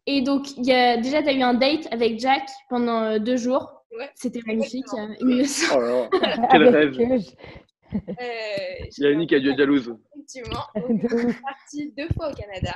Et 0.05 0.21
donc, 0.21 0.57
y 0.57 0.71
a... 0.71 0.97
déjà, 0.97 1.23
tu 1.23 1.29
as 1.29 1.33
eu 1.33 1.41
un 1.41 1.53
date 1.53 1.87
avec 1.91 2.19
Jack 2.19 2.47
pendant 2.69 3.03
euh, 3.03 3.19
deux 3.19 3.37
jours. 3.37 3.79
C'était 4.15 4.41
magnifique. 4.45 4.85
Il 5.19 5.27
me 5.27 5.43
semble. 5.43 5.89
Oh 5.91 6.07
Quel 6.51 6.67
rêve. 6.69 6.95
Euh, 7.93 8.85
Yannick 8.97 9.33
a 9.33 9.39
dû 9.39 9.51
être 9.51 9.57
jalouse. 9.57 9.95
Effectivement. 10.15 10.65
je 10.75 11.29
suis 11.31 11.41
partie 11.41 11.91
deux 11.93 12.07
fois 12.15 12.31
au 12.31 12.35
Canada. 12.35 12.75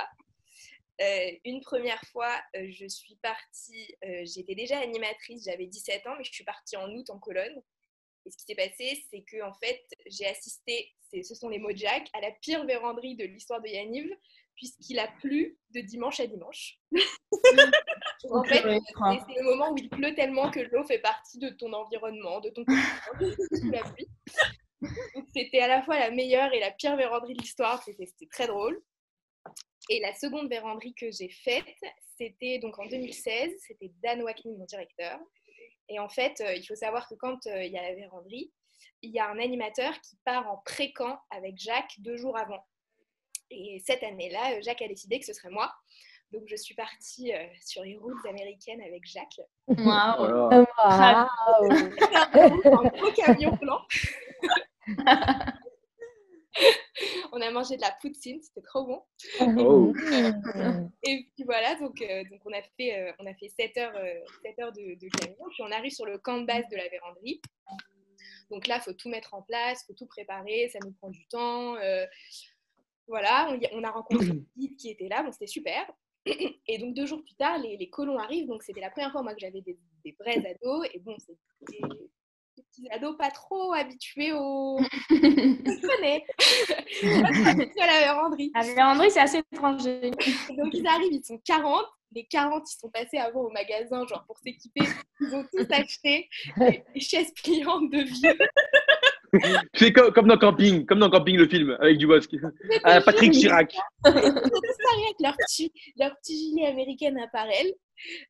Euh, 1.00 1.30
une 1.44 1.60
première 1.60 2.00
fois, 2.12 2.30
euh, 2.56 2.68
je 2.70 2.86
suis 2.86 3.16
partie, 3.16 3.94
j'étais 4.22 4.54
déjà 4.54 4.78
animatrice, 4.78 5.44
j'avais 5.44 5.66
17 5.66 6.06
ans, 6.06 6.14
mais 6.16 6.24
je 6.24 6.32
suis 6.32 6.44
partie 6.44 6.76
en 6.76 6.88
août 6.90 7.10
en 7.10 7.18
colonne. 7.18 7.62
Et 8.26 8.30
ce 8.30 8.36
qui 8.38 8.44
s'est 8.44 8.54
passé, 8.54 9.04
c'est 9.10 9.22
que 9.22 9.42
en 9.42 9.52
fait, 9.54 9.82
j'ai 10.06 10.26
assisté, 10.26 10.92
ce 11.12 11.34
sont 11.34 11.48
les 11.48 11.58
mots 11.58 11.74
Jack, 11.74 12.08
à 12.14 12.20
la 12.20 12.30
pire 12.40 12.64
véranderie 12.64 13.16
de 13.16 13.24
l'histoire 13.24 13.60
de 13.60 13.68
Yaniv, 13.68 14.08
puisqu'il 14.56 14.98
a 14.98 15.08
plu 15.20 15.58
de 15.74 15.80
dimanche 15.80 16.20
à 16.20 16.26
dimanche. 16.26 16.78
en 18.30 18.44
fait, 18.44 18.62
c'est 18.62 19.40
le 19.40 19.44
moment 19.44 19.72
où 19.72 19.76
il 19.76 19.90
pleut 19.90 20.14
tellement 20.14 20.50
que 20.50 20.60
l'eau 20.60 20.84
fait 20.84 21.00
partie 21.00 21.38
de 21.38 21.50
ton 21.50 21.72
environnement, 21.72 22.40
de 22.40 22.50
ton 22.50 22.64
quotidien, 22.64 23.36
sous 23.60 23.70
la 23.70 23.82
pluie. 23.82 24.08
C'était 25.34 25.60
à 25.60 25.68
la 25.68 25.82
fois 25.82 25.98
la 25.98 26.10
meilleure 26.10 26.52
et 26.52 26.60
la 26.60 26.70
pire 26.70 26.96
véranderie 26.96 27.34
de 27.34 27.42
l'histoire. 27.42 27.82
C'était 27.82 28.08
très 28.30 28.46
drôle. 28.46 28.80
Et 29.90 30.00
la 30.00 30.14
seconde 30.14 30.48
véranderie 30.48 30.94
que 30.94 31.10
j'ai 31.10 31.28
faite, 31.28 31.64
c'était 32.16 32.58
donc 32.58 32.78
en 32.78 32.86
2016. 32.86 33.52
C'était 33.66 33.92
Dan 34.02 34.22
Wackney, 34.22 34.56
mon 34.56 34.64
directeur. 34.64 35.18
Et 35.88 35.98
en 35.98 36.08
fait, 36.08 36.40
euh, 36.40 36.54
il 36.54 36.64
faut 36.64 36.74
savoir 36.74 37.08
que 37.08 37.14
quand 37.14 37.46
euh, 37.46 37.62
il 37.62 37.72
y 37.72 37.78
a 37.78 37.82
la 37.82 37.94
véranderie, 37.94 38.50
il 39.02 39.10
y 39.10 39.18
a 39.18 39.28
un 39.28 39.38
animateur 39.38 39.92
qui 40.00 40.16
part 40.24 40.50
en 40.50 40.58
pré-camp 40.64 41.18
avec 41.30 41.58
Jacques 41.58 41.94
deux 41.98 42.16
jours 42.16 42.38
avant. 42.38 42.64
Et 43.50 43.82
cette 43.84 44.02
année-là, 44.02 44.54
euh, 44.54 44.62
Jacques 44.62 44.80
a 44.80 44.88
décidé 44.88 45.18
que 45.18 45.26
ce 45.26 45.34
serait 45.34 45.50
moi. 45.50 45.72
Donc, 46.32 46.44
je 46.46 46.56
suis 46.56 46.74
partie 46.74 47.30
sur 47.64 47.84
les 47.84 47.96
routes 47.96 48.26
américaines 48.26 48.80
avec 48.80 49.04
Jacques. 49.04 49.40
Waouh! 49.68 50.48
Wow. 50.50 50.66
un 52.34 52.88
gros 52.88 53.12
camion 53.12 53.52
blanc. 53.60 53.80
on 57.32 57.40
a 57.40 57.50
mangé 57.50 57.76
de 57.76 57.80
la 57.80 57.92
poutine, 58.00 58.40
c'était 58.42 58.62
trop 58.62 58.86
bon. 58.86 59.02
Oh. 59.40 59.92
Et 61.02 61.26
puis 61.34 61.44
voilà, 61.44 61.74
donc, 61.76 62.00
euh, 62.00 62.22
donc 62.30 62.40
on, 62.44 62.52
a 62.52 62.62
fait, 62.76 62.98
euh, 62.98 63.12
on 63.18 63.26
a 63.26 63.34
fait 63.34 63.48
7 63.48 63.76
heures, 63.78 63.92
7 64.42 64.58
euh, 64.58 64.62
heures 64.62 64.72
de, 64.72 65.08
camion, 65.18 65.44
puis 65.50 65.62
on 65.62 65.70
arrive 65.70 65.92
sur 65.92 66.06
le 66.06 66.18
camp 66.18 66.40
de 66.40 66.46
base 66.46 66.64
de 66.70 66.76
la 66.76 66.88
véranderie. 66.88 67.40
Donc 68.50 68.66
là, 68.66 68.76
il 68.76 68.82
faut 68.82 68.92
tout 68.92 69.08
mettre 69.08 69.34
en 69.34 69.42
place, 69.42 69.82
il 69.82 69.86
faut 69.86 69.94
tout 69.94 70.06
préparer, 70.06 70.68
ça 70.72 70.78
nous 70.84 70.92
prend 70.92 71.10
du 71.10 71.26
temps. 71.26 71.76
voilà, 73.08 73.56
on, 73.72 73.84
a 73.84 73.90
rencontré 73.90 74.26
une 74.28 74.46
guide 74.56 74.76
qui 74.76 74.90
était 74.90 75.08
là, 75.08 75.22
bon, 75.22 75.32
c'était 75.32 75.46
super. 75.46 75.90
Et 76.26 76.78
donc 76.78 76.94
deux 76.94 77.06
jours 77.06 77.22
plus 77.22 77.34
tard, 77.34 77.58
les, 77.58 77.76
les 77.76 77.90
colons 77.90 78.18
arrivent, 78.18 78.46
donc 78.46 78.62
c'était 78.62 78.80
la 78.80 78.90
première 78.90 79.12
fois 79.12 79.22
moi 79.22 79.34
que 79.34 79.40
j'avais 79.40 79.60
des, 79.60 79.78
des, 80.04 80.16
vrais 80.18 80.38
ados, 80.38 80.88
et 80.94 80.98
bon, 81.00 81.16
c'était 81.18 81.80
petits 82.74 82.88
ados 82.90 83.16
pas 83.16 83.30
trop 83.30 83.72
habitués 83.72 84.32
au. 84.32 84.78
Je 85.10 85.80
connais 85.80 86.24
à 87.80 87.86
la 87.86 88.00
véranderie. 88.00 88.50
À 88.54 88.64
la 88.64 88.74
véranderie, 88.74 89.10
c'est 89.10 89.20
assez 89.20 89.38
étranger. 89.52 90.10
Donc 90.56 90.72
ils 90.72 90.86
arrivent, 90.86 91.12
ils 91.12 91.24
sont 91.24 91.40
40. 91.44 91.84
Les 92.14 92.26
40, 92.26 92.62
ils 92.70 92.78
sont 92.78 92.90
passés 92.90 93.18
avant 93.18 93.40
au 93.40 93.50
magasin, 93.50 94.06
genre 94.06 94.24
pour 94.26 94.38
s'équiper. 94.38 94.84
Ils 95.20 95.34
ont 95.34 95.44
tous 95.52 95.66
acheté 95.70 96.28
des 96.58 97.00
chaises 97.00 97.32
pliantes 97.34 97.90
de 97.90 98.02
vieux. 98.02 98.38
C'est 99.74 99.92
comme, 99.92 100.12
comme, 100.12 100.28
dans 100.28 100.38
Camping, 100.38 100.86
comme 100.86 101.00
dans 101.00 101.10
Camping 101.10 101.36
le 101.36 101.48
film 101.48 101.76
avec 101.80 101.98
du 101.98 102.06
bosque. 102.06 102.36
Ah, 102.84 103.00
Patrick 103.00 103.32
Chirac. 103.32 103.74
Ils 104.06 104.12
sont 104.12 104.20
tous 104.22 104.22
avec 104.22 105.14
leur 105.18 105.36
petit, 105.36 105.72
leur 105.98 106.16
petit 106.18 106.36
gilet 106.38 106.66
américain 106.66 107.16
apparel 107.16 107.66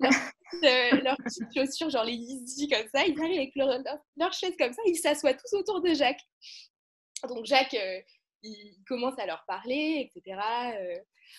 leurs 0.01 1.03
leur 1.03 1.17
petites 1.17 1.55
chaussures, 1.55 1.91
genre 1.91 2.05
les 2.05 2.15
Yeezy 2.15 2.69
comme 2.69 2.87
ça. 2.93 3.05
Ils 3.07 3.21
arrivent 3.21 3.39
avec 3.39 3.55
leur, 3.57 3.69
leur, 4.17 4.33
chaise 4.33 4.55
comme 4.59 4.73
ça, 4.73 4.83
ils 4.87 4.97
s'assoient 4.97 5.35
tous 5.35 5.53
autour 5.55 5.81
de 5.81 5.95
Jacques. 5.95 6.23
Donc 7.29 7.45
Jacques, 7.47 7.75
euh, 7.75 8.01
il 8.43 8.77
commence 8.87 9.19
à 9.19 9.27
leur 9.27 9.45
parler, 9.47 10.11
etc. 10.15 10.39
Euh, 10.77 10.99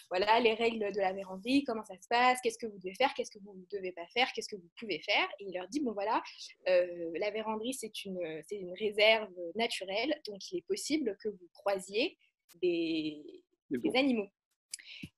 voilà, 0.10 0.40
les 0.40 0.54
règles 0.56 0.92
de 0.92 1.00
la 1.00 1.14
véranderie, 1.14 1.64
comment 1.64 1.84
ça 1.84 1.96
se 2.02 2.08
passe, 2.08 2.40
qu'est-ce 2.42 2.58
que 2.58 2.66
vous 2.66 2.80
devez 2.80 2.96
faire, 2.96 3.14
qu'est-ce 3.14 3.32
que 3.32 3.40
vous 3.40 3.54
ne 3.54 3.78
devez 3.78 3.92
pas 3.92 4.08
faire, 4.08 4.28
qu'est-ce 4.34 4.50
que 4.50 4.56
vous 4.56 4.70
pouvez 4.80 5.00
faire. 5.00 5.28
Et 5.40 5.46
il 5.46 5.54
leur 5.54 5.68
dit, 5.68 5.80
bon 5.80 5.94
voilà, 5.94 6.22
euh, 6.68 7.12
la 7.16 7.32
véranderie, 7.32 7.74
c'est 7.74 8.04
une, 8.04 8.20
une 8.52 8.74
réserve 8.74 9.32
naturelle, 9.56 10.20
donc 10.26 10.52
il 10.52 10.58
est 10.58 10.68
possible 10.68 11.16
que 11.24 11.30
vous 11.30 11.50
croisiez 11.54 12.18
des, 12.62 13.44
des 13.70 13.96
animaux. 13.96 14.30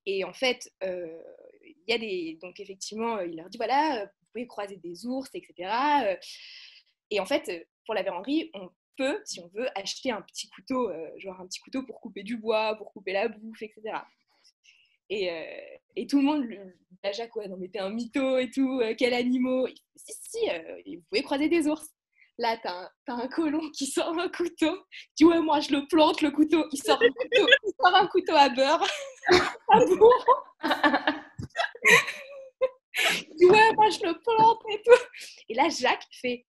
Et 0.06 0.24
en 0.24 0.34
fait, 0.34 0.72
y 1.88 1.94
a 1.94 1.98
des. 1.98 2.38
Donc, 2.42 2.60
effectivement, 2.60 3.20
il 3.20 3.36
leur 3.38 3.50
dit 3.50 3.58
voilà, 3.58 4.06
vous 4.06 4.28
pouvez 4.34 4.48
croiser 4.48 4.78
des 4.78 5.06
ours, 5.06 5.30
etc. 5.34 6.18
Et 7.10 7.20
en 7.20 7.26
fait, 7.26 7.68
pour 7.86 7.96
la 7.96 8.04
véranderie, 8.04 8.50
on 8.54 8.70
peut, 8.98 9.22
si 9.26 9.40
on 9.40 9.48
veut, 9.50 9.68
acheter 9.78 10.12
un 10.12 10.22
petit 10.22 10.50
couteau, 10.50 10.92
genre 11.18 11.40
un 11.40 11.48
petit 11.48 11.60
couteau 11.60 11.84
pour 11.84 12.02
couper 12.02 12.24
du 12.24 12.38
bois, 12.38 12.76
pour 12.76 12.92
couper 12.92 13.14
la 13.14 13.28
bouffe, 13.28 13.62
etc. 13.62 14.00
Et, 15.10 15.32
euh, 15.32 15.78
et 15.96 16.06
tout 16.06 16.18
le 16.18 16.24
monde, 16.24 16.46
à 17.04 17.12
Jacques, 17.12 17.36
ouais, 17.36 17.48
non 17.48 17.58
mais 17.58 17.70
t'es 17.70 17.80
un 17.80 17.90
mytho 17.90 18.38
et 18.38 18.52
tout, 18.52 18.82
euh, 18.82 18.94
quel 18.98 19.14
animal. 19.14 19.72
Si, 19.96 20.14
si, 20.22 20.50
euh, 20.50 20.82
vous 20.86 21.02
pouvez 21.10 21.24
croiser 21.24 21.48
des 21.48 21.68
ours. 21.68 21.88
Là, 22.40 22.56
t'as 22.62 22.84
un, 22.84 22.90
t'as 23.06 23.14
un 23.14 23.28
colon 23.28 23.72
qui 23.72 23.88
sort 23.88 24.18
un 24.20 24.30
couteau. 24.30 24.78
Tu 25.18 25.26
vois, 25.26 25.42
moi, 25.42 25.60
je 25.60 25.72
le 25.72 25.88
plante, 25.88 26.22
le 26.22 26.30
couteau. 26.30 26.66
Il 26.72 26.84
sort 26.84 27.02
un 27.02 27.10
couteau, 27.10 27.48
il 27.64 27.74
sort 27.82 27.96
un 27.96 28.08
couteau 28.08 28.36
à 28.36 28.50
beurre. 28.50 28.88
Ah 29.70 29.80
bon 29.80 29.86
Tu 29.90 29.96
vois, 29.98 30.97
moi, 33.88 33.98
je 34.02 34.08
le 34.08 34.20
plante 34.20 34.62
et 34.70 34.82
tout. 34.84 35.04
Et 35.50 35.54
là, 35.54 35.70
Jacques 35.70 36.08
fait 36.22 36.46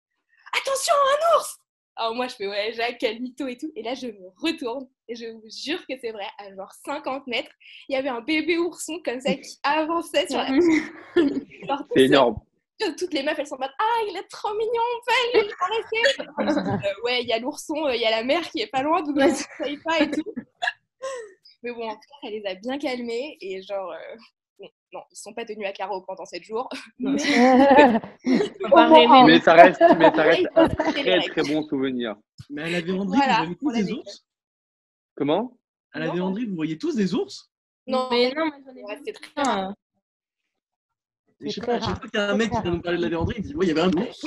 Attention, 0.53 0.95
un 0.95 1.37
ours 1.37 1.59
Alors 1.97 2.15
moi, 2.15 2.27
je 2.29 2.35
fais 2.35 2.47
Ouais, 2.47 2.73
Jacques, 2.73 2.97
quel 2.99 3.21
mytho 3.21 3.47
et 3.47 3.57
tout. 3.57 3.71
Et 3.77 3.83
là, 3.83 3.95
je 3.95 4.07
me 4.07 4.29
retourne 4.41 4.89
et 5.09 5.15
je 5.15 5.27
vous 5.27 5.49
jure 5.49 5.81
que 5.87 5.95
c'est 6.01 6.11
vrai, 6.11 6.27
à 6.39 6.55
genre 6.55 6.73
50 6.85 7.27
mètres, 7.27 7.51
il 7.89 7.95
y 7.95 7.97
avait 7.97 8.09
un 8.09 8.21
bébé 8.21 8.59
ourson 8.59 9.01
comme 9.05 9.21
ça 9.21 9.35
qui 9.35 9.59
avançait 9.63 10.27
sur 10.29 10.39
la 10.39 10.49
C'est 11.95 12.03
énorme. 12.05 12.37
toutes 12.99 13.13
les 13.13 13.23
meufs, 13.23 13.39
elles 13.39 13.47
sont 13.47 13.57
en 13.57 13.61
mode 13.61 13.71
Ah, 13.79 14.01
il 14.09 14.17
est 14.17 14.29
trop 14.29 14.53
mignon, 14.55 14.83
on 14.95 15.01
peut 15.07 15.39
aller 15.39 15.49
caresser. 15.49 16.25
Euh, 16.89 17.03
ouais, 17.05 17.23
il 17.23 17.29
y 17.29 17.33
a 17.33 17.39
l'ourson, 17.39 17.87
euh, 17.87 17.95
il 17.95 18.01
y 18.01 18.05
a 18.05 18.11
la 18.11 18.25
mère 18.25 18.49
qui 18.51 18.61
est 18.61 18.69
pas 18.69 18.83
loin, 18.83 19.03
donc 19.03 19.17
on 19.17 19.27
ne 19.27 19.35
sait 19.35 19.47
pas 19.85 20.01
et 20.01 20.11
tout. 20.11 20.23
Mais 21.63 21.73
bon, 21.73 21.89
en 21.89 21.95
tout 21.95 22.01
cas, 22.01 22.29
elle 22.29 22.35
les 22.35 22.47
a 22.47 22.55
bien 22.55 22.79
calmés 22.79 23.37
et 23.41 23.63
genre, 23.63 23.91
euh, 23.91 24.17
non, 24.93 25.01
ils 25.13 25.17
sont 25.17 25.35
pas 25.35 25.45
tenus 25.45 25.69
à 25.69 25.73
carreau 25.73 26.01
pendant 26.03 26.25
7 26.25 26.43
jours. 26.43 26.69
Mais 26.99 27.19
ça 29.41 29.55
reste, 29.55 29.81
mais 29.99 30.11
ça 30.15 30.23
reste 30.23 30.47
un 30.57 30.69
très 30.69 31.21
très 31.21 31.43
bon 31.43 31.63
souvenir. 31.69 32.17
Mais 32.51 32.63
à 32.63 32.71
la 32.71 32.81
véranderie, 32.81 33.19
Voilà, 33.19 33.45
vous 33.45 33.55
voyez 33.55 33.57
tous 33.57 33.73
des 33.73 33.93
ours? 33.93 34.25
Comment? 35.15 35.59
À 35.93 36.01
la 36.01 36.11
véranderie, 36.11 36.47
vous 36.47 36.55
voyez 36.55 36.79
tous 36.79 36.95
des 36.95 37.15
ours? 37.15 37.51
Non, 37.87 38.09
Mais 38.11 38.33
non, 38.35 38.47
moi, 38.47 38.57
j'en 38.65 38.93
ai 38.93 38.99
c'est 39.05 39.13
très 39.13 39.31
je 41.41 41.51
sais 41.51 41.61
pas, 41.61 41.75
à 41.75 41.79
très 41.79 41.87
chaque 41.87 41.95
rare. 41.95 42.01
fois 42.01 42.11
qu'il 42.11 42.21
y 42.21 42.23
a 42.23 42.31
un 42.31 42.37
mec 42.37 42.51
qui 42.51 42.63
vient 42.63 42.71
nous 42.73 42.81
parler 42.81 42.99
de 42.99 43.03
la 43.03 43.09
véranderie, 43.09 43.37
il 43.39 43.45
dit 43.45 43.55
Ouais, 43.55 43.67
il 43.67 43.69
y 43.69 43.71
avait 43.71 43.83
un 43.83 43.93
ours. 43.93 44.25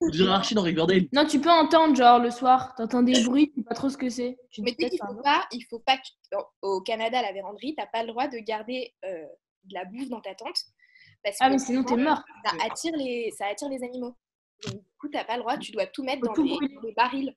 On 0.00 0.08
dirait 0.08 0.30
Archie 0.30 0.54
dans 0.54 0.62
Riverdale. 0.62 1.06
Non, 1.12 1.26
tu 1.26 1.40
peux 1.40 1.50
entendre, 1.50 1.96
genre, 1.96 2.20
le 2.20 2.30
soir, 2.30 2.74
t'entends 2.76 3.02
des 3.02 3.24
bruits, 3.24 3.50
tu 3.50 3.60
sais 3.60 3.64
pas 3.64 3.74
trop 3.74 3.88
ce 3.88 3.96
que 3.96 4.08
c'est. 4.08 4.38
Mais 4.58 4.72
tu 4.72 4.84
sais 4.84 4.90
qu'il 4.90 5.00
faut 5.04 5.22
pas, 5.22 5.44
il 5.50 5.64
faut 5.68 5.80
pas 5.80 5.96
que, 5.96 6.36
au 6.62 6.80
Canada, 6.80 7.18
à 7.18 7.22
la 7.22 7.32
véranderie, 7.32 7.74
t'as 7.76 7.86
pas 7.86 8.02
le 8.02 8.08
droit 8.08 8.28
de 8.28 8.38
garder 8.38 8.94
euh, 9.04 9.26
de 9.64 9.74
la 9.74 9.84
bouffe 9.84 10.08
dans 10.08 10.20
ta 10.20 10.34
tente. 10.34 10.56
Parce 11.24 11.36
Ah, 11.40 11.46
que 11.48 11.52
mais 11.52 11.58
sinon, 11.58 11.84
t'es 11.84 11.96
mort. 11.96 12.22
ça 12.44 12.52
attire 12.64 12.94
les, 12.96 13.30
ça 13.36 13.46
attire 13.46 13.68
les 13.68 13.82
animaux. 13.82 14.16
Donc, 14.64 14.74
du 14.74 14.96
coup, 14.98 15.08
t'as 15.08 15.24
pas 15.24 15.34
le 15.36 15.40
droit, 15.40 15.56
tu 15.56 15.72
dois 15.72 15.86
tout 15.86 16.02
mettre 16.02 16.22
dans 16.22 16.32
tout 16.32 16.44
des, 16.82 16.92
barils. 16.92 17.34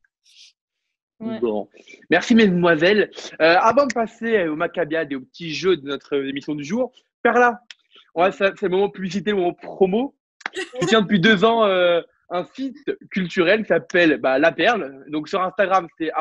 Ouais. 1.20 1.40
Bon. 1.40 1.70
Merci 2.10 2.36
mesdemoiselles. 2.36 3.10
Euh, 3.42 3.56
avant 3.60 3.86
de 3.86 3.94
passer 3.94 4.48
aux 4.48 4.56
macabiades 4.56 5.12
et 5.12 5.16
aux 5.16 5.22
petits 5.22 5.54
jeux 5.54 5.78
de 5.78 5.88
notre 5.88 6.14
émission 6.26 6.56
du 6.56 6.64
jour, 6.64 6.92
Perla, 7.22 7.60
on 8.16 8.22
va- 8.24 8.32
c'est 8.32 8.62
le 8.64 8.70
moment 8.70 8.90
publicité, 8.90 9.32
le 9.32 9.38
moment 9.38 9.54
promo. 9.54 10.16
Je 10.82 10.88
tiens 10.88 11.02
depuis 11.02 11.20
deux 11.20 11.46
ans 11.46 11.64
euh, 11.66 12.02
un 12.30 12.44
site 12.46 12.78
culturel 13.12 13.62
qui 13.62 13.68
s'appelle 13.68 14.18
bah, 14.18 14.40
La 14.40 14.52
Perle. 14.52 15.06
Donc 15.10 15.30
sur 15.30 15.42
Instagram, 15.42 15.88
c'est 15.98 16.12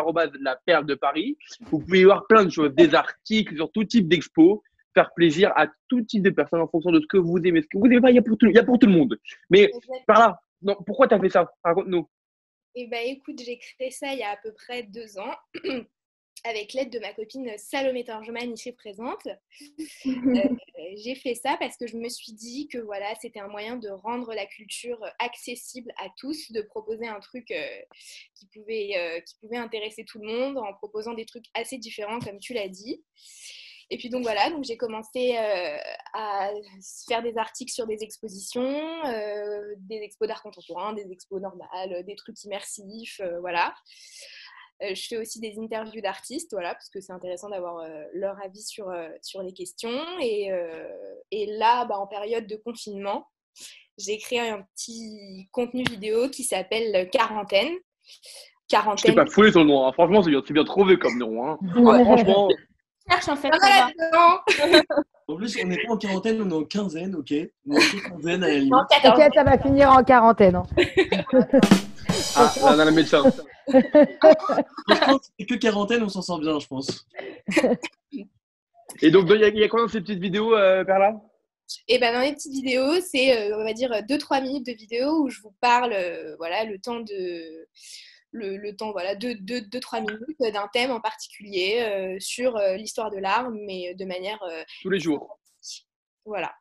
la 0.41 0.57
perle 0.65 0.87
de 0.87 0.95
Paris. 0.95 1.37
Vous 1.61 1.81
pouvez 1.81 2.01
y 2.01 2.05
voir 2.05 2.27
plein 2.27 2.45
de 2.45 2.51
choses, 2.51 2.73
des 2.75 2.95
articles 2.95 3.57
sur 3.57 3.71
tout 3.73 3.85
type 3.85 4.09
d'expo, 4.09 4.63
faire 4.95 5.13
plaisir 5.15 5.53
à 5.57 5.67
tout 5.89 6.03
type 6.03 6.23
de 6.23 6.31
personnes 6.31 6.61
en 6.61 6.69
fonction 6.69 6.93
de 6.93 7.01
ce 7.01 7.07
que 7.07 7.19
vous 7.19 7.39
aimez. 7.39 7.63
Ce 7.63 7.67
que 7.67 7.79
vous 7.79 7.87
aimez 7.87 8.01
pas, 8.01 8.11
il 8.11 8.15
y 8.15 8.19
a 8.19 8.23
pour 8.23 8.39
tout, 8.39 8.47
il 8.47 8.55
y 8.55 8.59
a 8.59 8.65
pour 8.65 8.79
tout 8.79 8.87
le 8.87 8.93
monde. 8.93 9.19
Mais 9.51 9.71
Perla, 10.07 10.41
non, 10.63 10.77
pourquoi 10.87 11.09
tu 11.09 11.15
as 11.15 11.21
fait 11.21 11.29
ça? 11.29 11.53
Raconte-nous. 11.63 12.09
Eh 12.77 12.87
ben, 12.87 13.07
écoute, 13.07 13.41
j'ai 13.45 13.59
créé 13.59 13.91
ça 13.91 14.13
il 14.13 14.19
y 14.19 14.23
a 14.23 14.31
à 14.31 14.37
peu 14.37 14.53
près 14.53 14.83
deux 14.83 15.19
ans, 15.19 15.35
avec 16.45 16.73
l'aide 16.73 16.91
de 16.91 16.99
ma 16.99 17.13
copine 17.13 17.53
Salomé 17.57 18.05
Torgeman, 18.05 18.53
ici 18.53 18.73
présente. 18.73 19.29
Euh, 20.77 20.97
j'ai 20.97 21.15
fait 21.15 21.35
ça 21.35 21.57
parce 21.59 21.77
que 21.77 21.87
je 21.87 21.97
me 21.97 22.09
suis 22.09 22.33
dit 22.33 22.67
que 22.67 22.79
voilà, 22.79 23.15
c'était 23.21 23.39
un 23.39 23.47
moyen 23.47 23.77
de 23.77 23.89
rendre 23.89 24.35
la 24.35 24.45
culture 24.45 24.99
accessible 25.21 25.93
à 25.99 26.09
tous, 26.19 26.51
de 26.51 26.63
proposer 26.63 27.07
un 27.07 27.21
truc 27.21 27.51
euh, 27.53 27.79
qui, 28.35 28.47
pouvait, 28.47 28.91
euh, 28.97 29.21
qui 29.21 29.37
pouvait 29.41 29.57
intéresser 29.57 30.05
tout 30.05 30.19
le 30.19 30.27
monde 30.27 30.59
en 30.59 30.75
proposant 30.75 31.15
des 31.15 31.25
trucs 31.25 31.47
assez 31.55 31.79
différents, 31.79 32.19
comme 32.19 32.39
tu 32.39 32.53
l'as 32.55 32.69
dit. 32.69 33.03
Et 33.91 33.97
puis 33.99 34.09
donc 34.09 34.23
voilà, 34.23 34.51
donc 34.51 34.65
j'ai 34.65 34.77
commencé 34.77 35.37
euh, 35.37 35.77
à 36.15 36.51
faire 37.09 37.23
des 37.23 37.37
articles 37.37 37.73
sur 37.73 37.87
des 37.87 38.03
expositions, 38.03 38.63
euh, 39.07 39.75
des 39.79 39.97
expos 40.03 40.27
d'art 40.29 40.43
contemporain, 40.43 40.93
des 40.95 41.11
expos 41.13 41.41
normales, 41.41 42.05
des 42.05 42.17
trucs 42.17 42.43
immersifs, 42.45 43.21
euh, 43.21 43.41
voilà. 43.41 43.75
Euh, 44.83 44.95
je 44.95 45.07
fais 45.07 45.17
aussi 45.19 45.39
des 45.39 45.55
interviews 45.59 46.01
d'artistes, 46.01 46.51
voilà, 46.53 46.75
parce 46.75 46.89
que 46.91 47.01
c'est 47.01 47.13
intéressant 47.13 47.49
d'avoir 47.49 47.79
euh, 47.79 48.05
leur 48.13 48.37
avis 48.43 48.63
sur, 48.63 48.89
euh, 48.91 49.09
sur 49.23 49.41
les 49.43 49.53
questions. 49.53 50.01
Et, 50.21 50.51
euh, 50.51 50.89
et 51.31 51.47
là, 51.47 51.85
bah, 51.85 51.99
en 51.99 52.07
période 52.09 52.47
de 52.49 52.57
confinement, 52.57 53.29
j'ai 53.99 54.19
créé 54.19 54.41
un 54.41 54.63
petit 54.75 55.49
contenu 55.53 55.85
vidéo 55.85 56.29
qui 56.29 56.43
s'appelle 56.43 57.09
Quarantaine. 57.11 57.73
Je 58.07 58.19
t'ai 58.67 58.77
Quarantaine. 58.77 59.15
pas 59.15 59.27
foulé 59.27 59.53
le 59.53 59.63
nom. 59.63 59.87
hein. 59.87 59.93
Franchement, 59.93 60.23
c'est 60.23 60.31
bien, 60.31 60.43
c'est 60.45 60.53
bien 60.55 60.65
trouvé 60.65 60.99
comme 60.99 61.19
nom. 61.19 61.47
hein. 61.47 61.59
Ah, 61.87 62.05
franchement, 62.05 62.49
Cherche 63.11 63.29
en 63.29 63.37
fait. 63.37 63.51
Plus, 65.37 65.57
on 65.63 65.67
n'est 65.67 65.79
pas 65.83 65.93
en 65.93 65.97
quarantaine, 65.97 66.43
on 66.43 66.51
est 66.51 66.55
en 66.55 66.65
quinzaine, 66.65 67.15
ok 67.17 67.33
On 67.69 67.75
est 67.77 67.79
en 67.79 68.11
quinzaine 68.17 68.45
à 68.45 68.49
la 68.49 68.55
limite. 68.55 68.73
Non, 68.73 68.79
14. 68.91 69.03
T'inquiète, 69.19 69.33
ça 69.35 69.43
va 69.45 69.59
finir 69.59 69.91
en 69.91 70.05
quarantaine. 70.05 70.57
hein. 70.57 70.67
ah, 72.37 72.53
là, 72.57 72.63
on 72.63 72.79
a 72.79 72.85
la 72.85 72.91
médecin. 72.91 73.23
C'est 73.69 75.47
que 75.47 75.55
quarantaine, 75.55 76.03
on 76.03 76.09
s'en 76.11 76.23
sort 76.23 76.39
bien, 76.41 76.59
je 76.59 76.67
pense. 76.67 77.07
Et 79.03 79.11
donc, 79.11 79.27
il 79.31 79.41
y, 79.41 79.45
a- 79.45 79.49
il 79.49 79.59
y 79.59 79.65
a 79.65 79.69
quoi 79.69 79.81
dans 79.81 79.89
ces 79.89 80.01
petites 80.03 80.21
vidéos, 80.21 80.55
euh, 80.55 80.85
Perla? 80.85 81.15
Et 81.89 81.99
ben 81.99 82.13
dans 82.13 82.21
les 82.21 82.35
petites 82.35 82.53
vidéos, 82.53 83.01
c'est 83.01 83.51
euh, 83.51 83.57
on 83.59 83.65
va 83.65 83.73
dire 83.73 83.91
2-3 83.91 84.43
minutes 84.43 84.67
de 84.67 84.73
vidéo 84.73 85.23
où 85.23 85.31
je 85.31 85.41
vous 85.41 85.55
parle 85.63 85.95
euh, 85.95 86.37
voilà 86.37 86.65
le 86.65 86.79
temps 86.79 87.01
de 87.01 87.67
le, 88.35 88.57
le 88.57 88.77
temps 88.77 88.93
voilà 88.93 89.15
2-3 89.15 90.01
minutes 90.01 90.53
d'un 90.53 90.69
thème 90.73 90.91
en 90.91 91.01
particulier 91.01 91.79
euh, 91.81 92.17
sur 92.19 92.57
euh, 92.57 92.75
l'histoire 92.77 93.11
de 93.11 93.19
l'art, 93.19 93.51
mais 93.51 93.95
de 93.95 94.05
manière 94.05 94.43
euh, 94.43 94.63
Tous 94.83 94.91
les 94.91 95.01
jours. 95.01 95.39
voilà. 96.25 96.53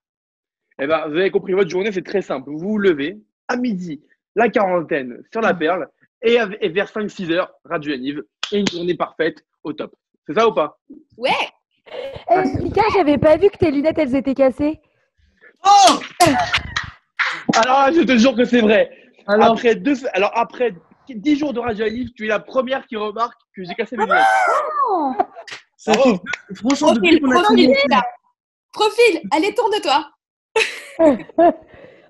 Eh 0.79 0.87
ben, 0.87 1.07
vous 1.07 1.17
avez 1.17 1.29
compris, 1.31 1.53
votre 1.53 1.69
journée, 1.69 1.91
c'est 1.91 2.05
très 2.05 2.21
simple. 2.21 2.49
Vous 2.49 2.57
vous 2.59 2.77
levez 2.77 3.17
à 3.47 3.57
midi, 3.57 4.01
la 4.35 4.49
quarantaine 4.49 5.21
sur 5.31 5.41
la 5.41 5.53
perle, 5.53 5.87
et, 6.21 6.37
et 6.61 6.69
vers 6.69 6.87
5-6 6.87 7.31
heures, 7.31 7.51
Radio 7.65 7.91
Yaniv, 7.91 8.23
et 8.51 8.59
une 8.59 8.67
journée 8.67 8.95
parfaite 8.95 9.43
au 9.63 9.73
top. 9.73 9.95
C'est 10.27 10.33
ça 10.33 10.47
ou 10.47 10.53
pas? 10.53 10.79
Ouais. 11.17 11.29
Eh, 12.31 12.63
Mika, 12.63 12.81
j'avais 12.93 13.17
pas 13.17 13.37
vu 13.37 13.49
que 13.49 13.57
tes 13.57 13.69
lunettes, 13.71 13.97
elles 13.97 14.15
étaient 14.15 14.33
cassées. 14.33 14.79
Oh 15.65 15.99
Alors, 17.55 17.91
je 17.93 18.01
te 18.03 18.17
jure 18.17 18.35
que 18.35 18.45
c'est 18.45 18.61
vrai. 18.61 18.89
Alors, 19.27 19.51
Après, 19.51 19.75
deux, 19.75 19.95
alors, 20.13 20.31
après 20.33 20.73
10 21.09 21.35
jours 21.37 21.53
de 21.53 21.59
Radio 21.59 21.85
Yaniv, 21.85 22.11
tu 22.13 22.25
es 22.25 22.27
la 22.27 22.39
première 22.39 22.85
qui 22.87 22.95
remarque 22.95 23.39
que 23.55 23.63
j'ai 23.63 23.73
cassé 23.75 23.97
mes 23.97 24.05
lunettes. 24.05 24.23
ça 25.77 25.91
Bravo. 25.93 26.17
fait- 26.17 26.55
franchement, 26.55 26.93
depuis 26.93 27.19
Profil, 27.19 27.21
qu'on 27.21 27.31
a 27.39 27.43
profil, 27.43 27.75
là. 27.89 28.03
Profil, 28.71 29.21
allez 29.31 29.53
tourne-toi. 29.53 30.09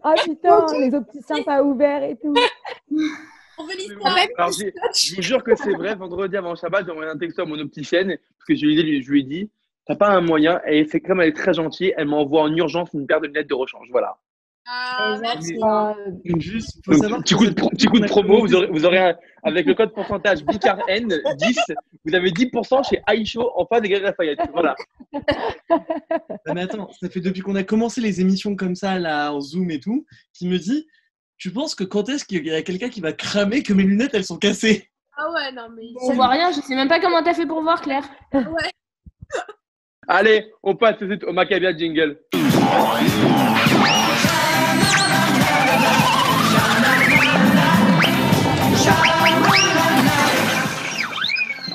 Ah 0.05 0.15
putain, 0.21 0.65
les 0.81 0.93
opticiens 0.93 1.41
pas 1.43 1.63
ouverts 1.63 2.03
et 2.03 2.17
tout. 2.17 2.33
On 3.57 3.63
veut 3.65 3.73
l'histoire. 3.77 4.17
je 4.51 5.15
vous 5.15 5.21
jure 5.21 5.41
que 5.43 5.55
c'est 5.55 5.71
vrai. 5.71 5.95
Vendredi 5.95 6.35
avant 6.35 6.55
Shabbat, 6.55 6.85
j'ai 6.85 6.91
envoyé 6.91 7.09
un 7.09 7.17
texto 7.17 7.43
à 7.43 7.45
mon 7.45 7.57
opticienne 7.59 8.07
parce 8.09 8.45
que 8.45 8.53
je 8.53 8.65
lui 8.65 8.77
ai 8.77 8.83
dit, 8.83 9.01
je 9.01 9.09
lui 9.09 9.21
ai 9.21 9.23
dit 9.23 9.49
T'as 9.85 9.95
pas 9.95 10.09
un 10.09 10.19
moyen 10.19 10.59
Et 10.67 10.85
c'est 10.89 10.99
comme 10.99 11.21
elle 11.21 11.29
est 11.29 11.33
très 11.37 11.53
gentille, 11.53 11.93
elle 11.95 12.07
m'envoie 12.07 12.41
en 12.41 12.53
urgence 12.53 12.89
une 12.93 13.07
paire 13.07 13.21
de 13.21 13.27
lunettes 13.27 13.47
de 13.47 13.53
rechange. 13.53 13.87
Voilà. 13.91 14.17
Ah, 14.65 15.17
merci. 15.21 15.57
Juste, 16.39 16.79
faut 16.85 16.93
Donc, 16.93 17.01
savoir 17.01 17.19
petit 17.21 17.33
coup 17.35 17.45
de, 17.45 17.51
petit 17.51 17.85
coup 17.87 17.99
promo, 17.99 18.39
vous 18.39 18.55
aurez, 18.55 18.67
vous 18.67 18.85
aurez 18.85 18.97
un- 18.97 19.15
avec 19.43 19.65
le 19.65 19.73
code 19.73 19.93
pourcentage 19.93 20.43
BICARN 20.45 20.81
10, 21.37 21.59
vous 22.05 22.15
avez 22.15 22.31
10% 22.31 22.81
chez 22.89 23.01
Aisho 23.11 23.51
en 23.55 23.65
face 23.65 23.81
des 23.81 23.89
Galeries 23.89 24.05
Lafayette. 24.05 24.39
Voilà. 24.53 24.75
Ah, 25.69 26.53
mais 26.53 26.61
attends, 26.61 26.89
ça 26.99 27.09
fait 27.09 27.19
depuis 27.19 27.41
qu'on 27.41 27.55
a 27.55 27.63
commencé 27.63 27.99
les 27.99 28.21
émissions 28.21 28.55
comme 28.55 28.75
ça, 28.75 28.97
là, 28.99 29.33
en 29.33 29.41
Zoom 29.41 29.69
et 29.69 29.79
tout, 29.81 30.05
qui 30.33 30.47
me 30.47 30.57
dit 30.57 30.87
Tu 31.37 31.51
penses 31.51 31.75
que 31.75 31.83
quand 31.83 32.07
est-ce 32.07 32.23
qu'il 32.23 32.45
y 32.47 32.53
a 32.53 32.61
quelqu'un 32.61 32.89
qui 32.89 33.01
va 33.01 33.11
cramer 33.11 33.63
que 33.63 33.73
mes 33.73 33.83
lunettes, 33.83 34.13
elles 34.13 34.23
sont 34.23 34.37
cassées? 34.37 34.87
Ah 35.17 35.29
ouais, 35.31 35.51
non 35.51 35.67
mais 35.75 35.83
On 36.01 36.13
voit 36.13 36.29
rien, 36.29 36.51
je 36.51 36.61
sais 36.61 36.75
même 36.75 36.87
pas 36.87 36.99
comment 37.01 37.21
t'as 37.21 37.33
fait 37.33 37.45
pour 37.45 37.61
voir, 37.61 37.81
Claire. 37.81 38.03
Allez, 40.07 40.51
on 40.63 40.75
passe 40.75 40.97
tout 40.97 41.05
de 41.05 41.11
suite 41.11 41.23
au 41.25 41.33
Maccabia 41.33 41.75
Jingle. 41.75 42.17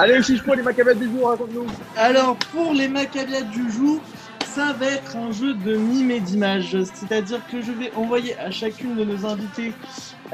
Allez, 0.00 0.22
chiche 0.22 0.44
pour 0.44 0.54
les 0.54 0.62
Maccabia 0.62 0.94
du 0.94 1.06
jour, 1.06 1.28
raconte-nous. 1.28 1.66
Alors, 1.96 2.36
pour 2.52 2.72
les 2.72 2.86
macabiades 2.86 3.50
du 3.50 3.68
jour, 3.68 4.00
ça 4.46 4.72
va 4.72 4.86
être 4.86 5.16
un 5.16 5.32
jeu 5.32 5.54
de 5.54 5.74
mime 5.74 6.12
et 6.12 6.20
d'images. 6.20 6.76
C'est-à-dire 6.84 7.40
que 7.50 7.60
je 7.60 7.72
vais 7.72 7.92
envoyer 7.96 8.38
à 8.38 8.52
chacune 8.52 8.94
de 8.94 9.02
nos 9.02 9.26
invités 9.26 9.72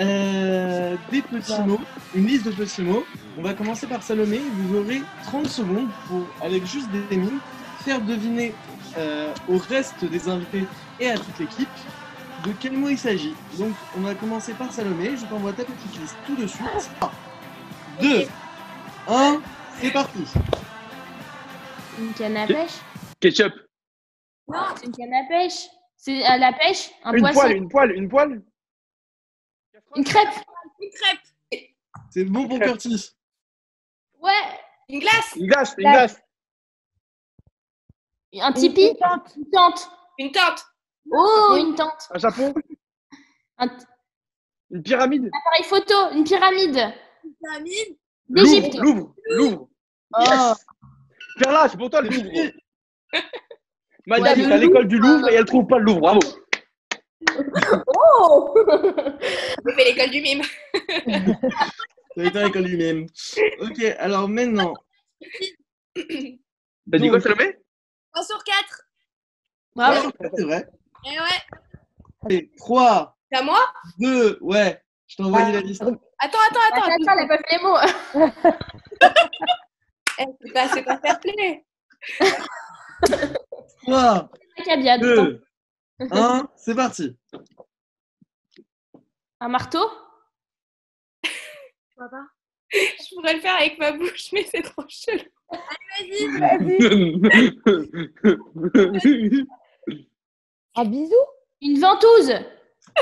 euh, 0.00 0.96
des 1.11 1.22
petits 1.22 1.62
mots, 1.66 1.81
une 2.14 2.27
liste 2.27 2.44
de 2.44 2.50
petits 2.50 2.83
mots. 2.83 3.07
On 3.38 3.42
va 3.42 3.55
commencer 3.55 3.87
par 3.87 4.03
Salomé. 4.03 4.38
Vous 4.53 4.77
aurez 4.77 5.00
30 5.24 5.46
secondes 5.46 5.88
pour, 6.09 6.27
avec 6.42 6.66
juste 6.66 6.88
des 7.09 7.16
mimes, 7.16 7.40
faire 7.87 8.03
deviner 8.03 8.55
euh, 8.98 9.33
au 9.48 9.57
reste 9.57 10.05
des 10.05 10.29
invités 10.29 10.66
et 11.00 11.09
à 11.09 11.16
toute 11.16 11.38
l'équipe 11.38 11.68
de 12.44 12.53
quel 12.61 12.72
mot 12.72 12.90
il 12.90 12.98
s'agit. 12.98 13.35
Donc, 13.59 13.72
on 13.96 14.03
va 14.03 14.14
commencer 14.14 14.53
par 14.53 14.70
Salomé. 14.70 15.12
Je 15.16 15.24
t'envoie 15.24 15.55
ta 15.55 15.64
petite 15.64 15.98
liste 15.98 16.16
tout 16.27 16.37
de 16.37 16.46
suite. 16.46 16.90
2, 18.03 18.27
1, 19.09 19.40
c'est 19.85 19.92
parti. 19.92 20.25
Une 21.99 22.12
canne 22.14 22.37
à 22.37 22.47
pêche 22.47 22.73
Ketchup. 23.20 23.53
C'est 24.77 24.87
une 24.87 24.92
canne 24.92 25.14
à 25.14 25.25
pêche 25.29 25.66
C'est 25.97 26.25
à 26.25 26.38
la 26.38 26.53
pêche 26.53 26.90
Un 27.05 27.12
Une 27.12 27.20
poisson 27.20 27.40
poêle, 27.40 27.57
une 27.57 27.68
poêle, 27.68 27.90
une 27.92 28.09
poêle. 28.09 28.42
Une 29.97 30.05
crêpe 30.05 30.29
Une 30.81 30.90
crêpe. 30.90 31.68
C'est 32.11 32.25
bon 32.25 32.49
pour 32.49 32.59
Curtis. 32.61 33.11
Ouais 34.20 34.33
Une 34.88 35.01
glace. 35.01 35.35
Une 35.37 35.47
glace, 35.47 35.75
une 35.79 35.85
La- 35.85 35.92
glace. 35.92 36.20
Un 38.40 38.53
tipi 38.53 38.88
Une 38.88 38.97
tente. 38.97 39.37
Une 39.37 39.51
tente 39.51 39.90
Une 40.18 40.33
tente. 40.33 40.66
Oh, 41.12 41.57
une 41.59 41.75
tente 41.75 42.09
Un 42.11 42.18
japon. 42.18 42.55
Un 43.59 43.68
Une 44.70 44.83
pyramide. 44.83 45.31
appareil 45.33 45.64
photo 45.64 45.94
Une 46.12 46.25
pyramide 46.25 46.94
Pyramide. 47.40 47.99
D'Égypte 48.29 48.75
Louvre, 48.77 49.14
Louvre, 49.29 49.51
Louvre. 49.51 49.68
Oh 50.18 50.53
Perla, 51.38 51.68
c'est 51.68 51.77
pour 51.77 51.90
toi 51.90 52.00
le 52.03 52.09
Louvre. 52.09 52.31
Madame 54.07 54.38
Ouais, 54.38 54.44
est 54.44 54.53
à 54.53 54.57
l'école 54.57 54.87
du 54.87 54.98
Louvre 54.98 55.29
et 55.29 55.35
elle 55.35 55.44
trouve 55.44 55.66
pas 55.66 55.79
le 55.79 55.85
Louvre. 55.85 56.00
Bravo. 56.00 56.20
Oh 57.87 58.55
J'ai 59.66 59.74
fait 59.74 59.85
l'école 59.85 60.11
du 60.11 60.20
mime. 60.20 60.42
Ça 62.16 62.22
été 62.22 62.38
à 62.38 62.44
l'école 62.44 62.64
lui-même. 62.64 63.07
Ok, 63.61 63.83
alors 63.98 64.29
maintenant. 64.29 64.74
T'as 65.96 66.98
dit 66.98 67.09
quoi, 67.09 67.20
Salomé? 67.20 67.57
3 68.12 68.24
sur 68.24 68.44
4. 68.44 68.83
Bravo 69.74 70.11
C'est 70.37 70.44
vrai. 70.44 70.68
Eh 71.07 71.18
ouais. 71.18 71.59
Allez, 72.24 72.53
3, 72.57 73.16
C'est 73.33 73.38
à 73.38 73.42
moi? 73.42 73.59
2, 73.98 74.38
ouais. 74.42 74.81
Je 75.09 75.16
t'ai 75.16 75.22
envoyé 75.24 75.53
la 75.53 75.61
liste. 75.61 75.83
Attends, 75.83 75.98
attends, 76.20 76.38
attends. 76.50 76.83
Attends, 76.83 76.94
attends, 77.03 77.12
elle 77.18 77.24
a 77.24 77.27
pas 77.27 77.38
fait 77.38 77.57
les 77.57 77.62
mots 77.62 77.79
Eh, 80.18 80.24
c'est 80.40 80.53
pas, 80.53 80.68
c'est 80.68 80.83
pas 80.83 80.98
fair 80.98 81.20
play. 81.20 81.64
3, 83.83 84.31
Cabiade, 84.64 85.05
attends. 85.05 85.24
2, 85.24 85.42
1, 86.11 86.48
c'est 86.57 86.74
parti. 86.74 87.16
Un 89.40 89.48
marteau? 89.48 89.88
Je 91.96 93.14
pourrais 93.14 93.35
le 93.35 93.40
faire 93.40 93.55
avec 93.57 93.79
ma 93.79 93.92
bouche, 93.92 94.31
mais 94.33 94.44
c'est 94.50 94.62
trop 94.62 94.83
chelou. 94.88 95.20
Allez, 95.98 96.27
Vas-y. 96.38 96.79
Un 100.77 100.85
bisou? 100.87 101.14
Une 101.61 101.79
ventouse 101.79 102.33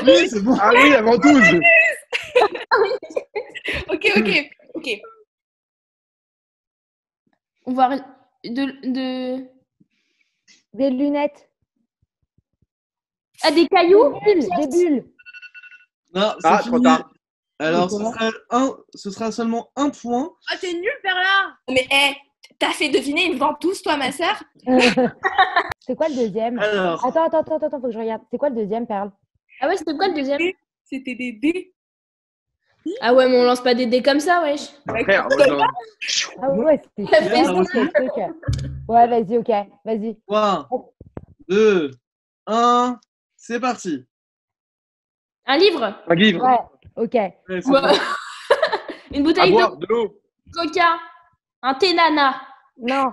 Oui, 0.03 0.29
c'est 0.29 0.43
bon. 0.43 0.55
ah 0.61 0.73
oui, 0.75 0.91
la 0.91 1.01
ventouse. 1.03 1.39
vas-y. 1.39 1.61
Ok, 3.89 4.05
ok, 4.17 4.51
ok. 4.75 4.89
On 7.67 7.73
va... 7.73 7.97
De... 8.45 8.91
de... 8.91 9.47
Des 10.75 10.91
lunettes. 10.91 11.49
Ah, 13.43 13.51
des 13.51 13.67
cailloux 13.67 14.15
Des 14.25 14.35
bulles. 14.35 14.49
Des 14.59 14.67
bulles. 14.69 15.05
Non, 16.15 16.33
c'est 16.41 16.47
Ah, 16.49 16.59
fini. 16.59 16.69
trop 16.71 16.81
tard. 16.81 17.11
Alors, 17.59 17.91
ce 17.91 17.99
sera, 17.99 18.31
un, 18.51 18.77
ce 18.95 19.11
sera 19.11 19.31
seulement 19.33 19.71
un 19.77 19.91
point. 19.91 20.33
Ah, 20.51 20.57
t'es 20.61 20.73
nul, 20.73 20.91
Perla. 21.03 21.57
Mais, 21.71 21.87
eh, 21.93 22.15
t'as 22.59 22.71
fait 22.73 22.89
deviner 22.89 23.27
une 23.27 23.39
ventouse, 23.39 23.83
toi, 23.83 23.97
ma 23.97 24.11
sœur 24.11 24.43
C'est 25.81 25.95
quoi 25.97 26.09
le 26.09 26.15
deuxième? 26.17 26.59
Alors, 26.59 27.05
Attends, 27.07 27.25
attends, 27.25 27.41
attends, 27.41 27.57
attends, 27.67 27.81
faut 27.81 27.87
que 27.87 27.93
je 27.93 27.99
regarde. 27.99 28.23
C'est 28.31 28.39
quoi 28.39 28.49
le 28.49 28.57
deuxième, 28.57 28.87
Perle? 28.87 29.13
Ah 29.61 29.69
ouais, 29.69 29.77
c'était 29.77 29.95
quoi 29.97 30.09
le 30.09 30.15
deuxième? 30.15 30.41
C'était 30.85 31.15
des 31.15 31.33
dés. 31.33 31.72
Ah 33.01 33.15
ouais, 33.15 33.29
mais 33.29 33.39
on 33.39 33.45
lance 33.45 33.61
pas 33.63 33.75
des 33.75 33.87
dés 33.87 34.03
comme 34.03 34.21
ça, 34.21 34.43
wesh 34.43 34.71
Frère, 34.89 35.29
moi, 35.29 35.47
j'en- 35.47 36.37
Ah 36.43 36.51
ouais, 36.51 36.81
c'était 36.97 37.11
La 37.13 37.19
super 37.23 37.37
fesse. 37.37 37.49
bon, 37.49 37.65
ce 37.65 37.89
truc. 37.93 38.11
Ouais, 38.89 39.07
vas-y, 39.09 39.39
ok. 39.39 39.51
Vas-y. 39.85 40.19
3, 40.27 40.69
2, 41.49 41.91
1, 42.47 42.99
c'est 43.37 43.61
parti. 43.61 44.05
Un 45.47 45.59
livre 45.59 45.95
un 46.07 46.15
livre. 46.15 46.45
Ouais, 46.45 46.59
ok. 46.97 47.15
Ouais, 47.15 47.37
c'est 47.49 47.67
Ouais. 47.69 47.81
bon. 47.81 47.89
Une 49.15 49.21
À 49.21 49.25
bouteille 49.25 49.53
boire, 49.53 49.77
de 49.77 49.87
l'eau. 49.87 50.21
coca 50.53 50.99
Un 51.63 51.75
thé 51.75 51.93
nana 51.95 52.35
Non. 52.79 53.13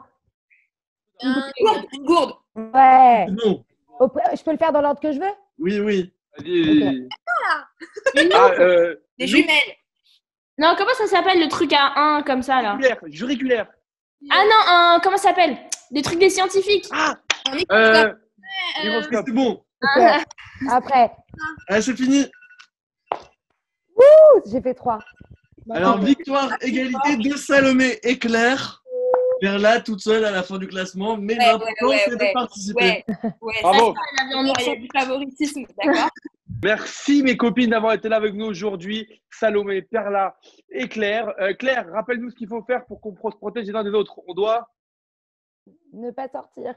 Une 1.22 1.34
bouteille 1.34 1.64
gourde. 1.66 1.86
Une 1.94 2.06
gourde. 2.06 2.34
Ouais. 2.56 3.26
C'est 3.28 3.36
bon. 3.46 3.66
Au 4.00 4.08
pr- 4.08 4.38
Je 4.38 4.44
peux 4.44 4.52
le 4.52 4.58
faire 4.58 4.72
dans 4.72 4.82
l'ordre 4.82 5.00
que 5.02 5.12
je 5.12 5.20
veux? 5.20 5.34
Oui, 5.60 5.80
oui. 5.82 6.14
Vas-y. 6.44 7.08
Une 8.16 8.30
Ah, 8.34 8.52
euh, 8.60 8.96
Des 9.18 9.26
loup 9.28 9.38
jumelles. 9.38 9.76
Non, 10.58 10.76
comment 10.78 10.94
ça 10.94 11.08
s'appelle 11.08 11.40
le 11.40 11.48
truc 11.48 11.72
à 11.74 11.94
1 12.18 12.24
comme 12.24 12.42
ça 12.42 12.62
là? 12.62 12.78
Juriculaire, 12.80 13.00
juriculaire. 13.12 13.68
Ah 14.30 14.44
non, 14.44 14.52
un... 14.68 15.00
comment 15.02 15.18
ça 15.18 15.30
s'appelle? 15.30 15.58
Des 15.92 16.02
trucs 16.02 16.20
des 16.20 16.30
scientifiques 16.30 16.86
Ah, 16.92 17.16
euh, 17.72 18.06
Euh. 18.06 18.14
C'est 19.26 19.32
bon. 19.32 19.64
Ok. 19.82 20.04
Après. 20.70 21.12
Allez, 21.68 21.82
c'est 21.82 21.96
fini. 21.96 22.26
Ouh, 23.96 24.42
J'ai 24.52 24.62
fait 24.62 24.74
trois. 24.74 25.00
Alors, 25.72 26.00
victoire, 26.00 26.52
égalité 26.62 27.18
de 27.18 27.36
Salomé 27.38 28.00
et 28.04 28.18
Claire. 28.18 28.84
Vers 29.42 29.58
là, 29.60 29.80
toute 29.80 30.02
seule 30.02 30.26
à 30.26 30.32
la 30.32 30.44
fin 30.44 30.58
du 30.58 30.68
classement. 30.68 31.16
Mais 31.18 31.36
Ouais, 31.38 31.46
l'important, 31.46 31.88
ouais, 31.88 31.88
ouais, 31.96 32.02
c'est 32.06 32.12
ouais. 32.16 32.28
de 32.28 32.34
participer. 32.34 33.04
Ouais, 33.08 33.32
ouais, 33.42 33.54
ça, 33.56 33.62
Bravo. 33.62 33.94
Elle 34.20 34.26
avait 34.26 34.36
en 34.36 34.42
il 34.44 34.48
y 34.48 34.52
ourson. 34.52 34.72
a 34.72 34.76
du 34.76 34.88
favoritisme, 34.94 35.62
d'accord? 35.82 36.10
Merci 36.62 37.24
mes 37.24 37.38
copines 37.38 37.70
d'avoir 37.70 37.94
été 37.94 38.10
là 38.10 38.18
avec 38.18 38.34
nous 38.34 38.46
aujourd'hui. 38.46 39.08
Salomé, 39.30 39.82
Perla 39.82 40.38
et 40.70 40.90
Claire. 40.90 41.34
Euh, 41.40 41.54
Claire, 41.54 41.90
rappelle-nous 41.92 42.32
ce 42.32 42.36
qu'il 42.36 42.48
faut 42.48 42.62
faire 42.64 42.86
pour 42.86 43.00
qu'on 43.00 43.16
se 43.32 43.38
protège 43.38 43.68
les 43.68 43.76
uns 43.76 43.84
des 43.84 43.92
autres. 43.92 44.20
On 44.28 44.34
doit, 44.34 44.68
Ne 45.94 46.12
pas 46.12 46.28
sortir. 46.28 46.76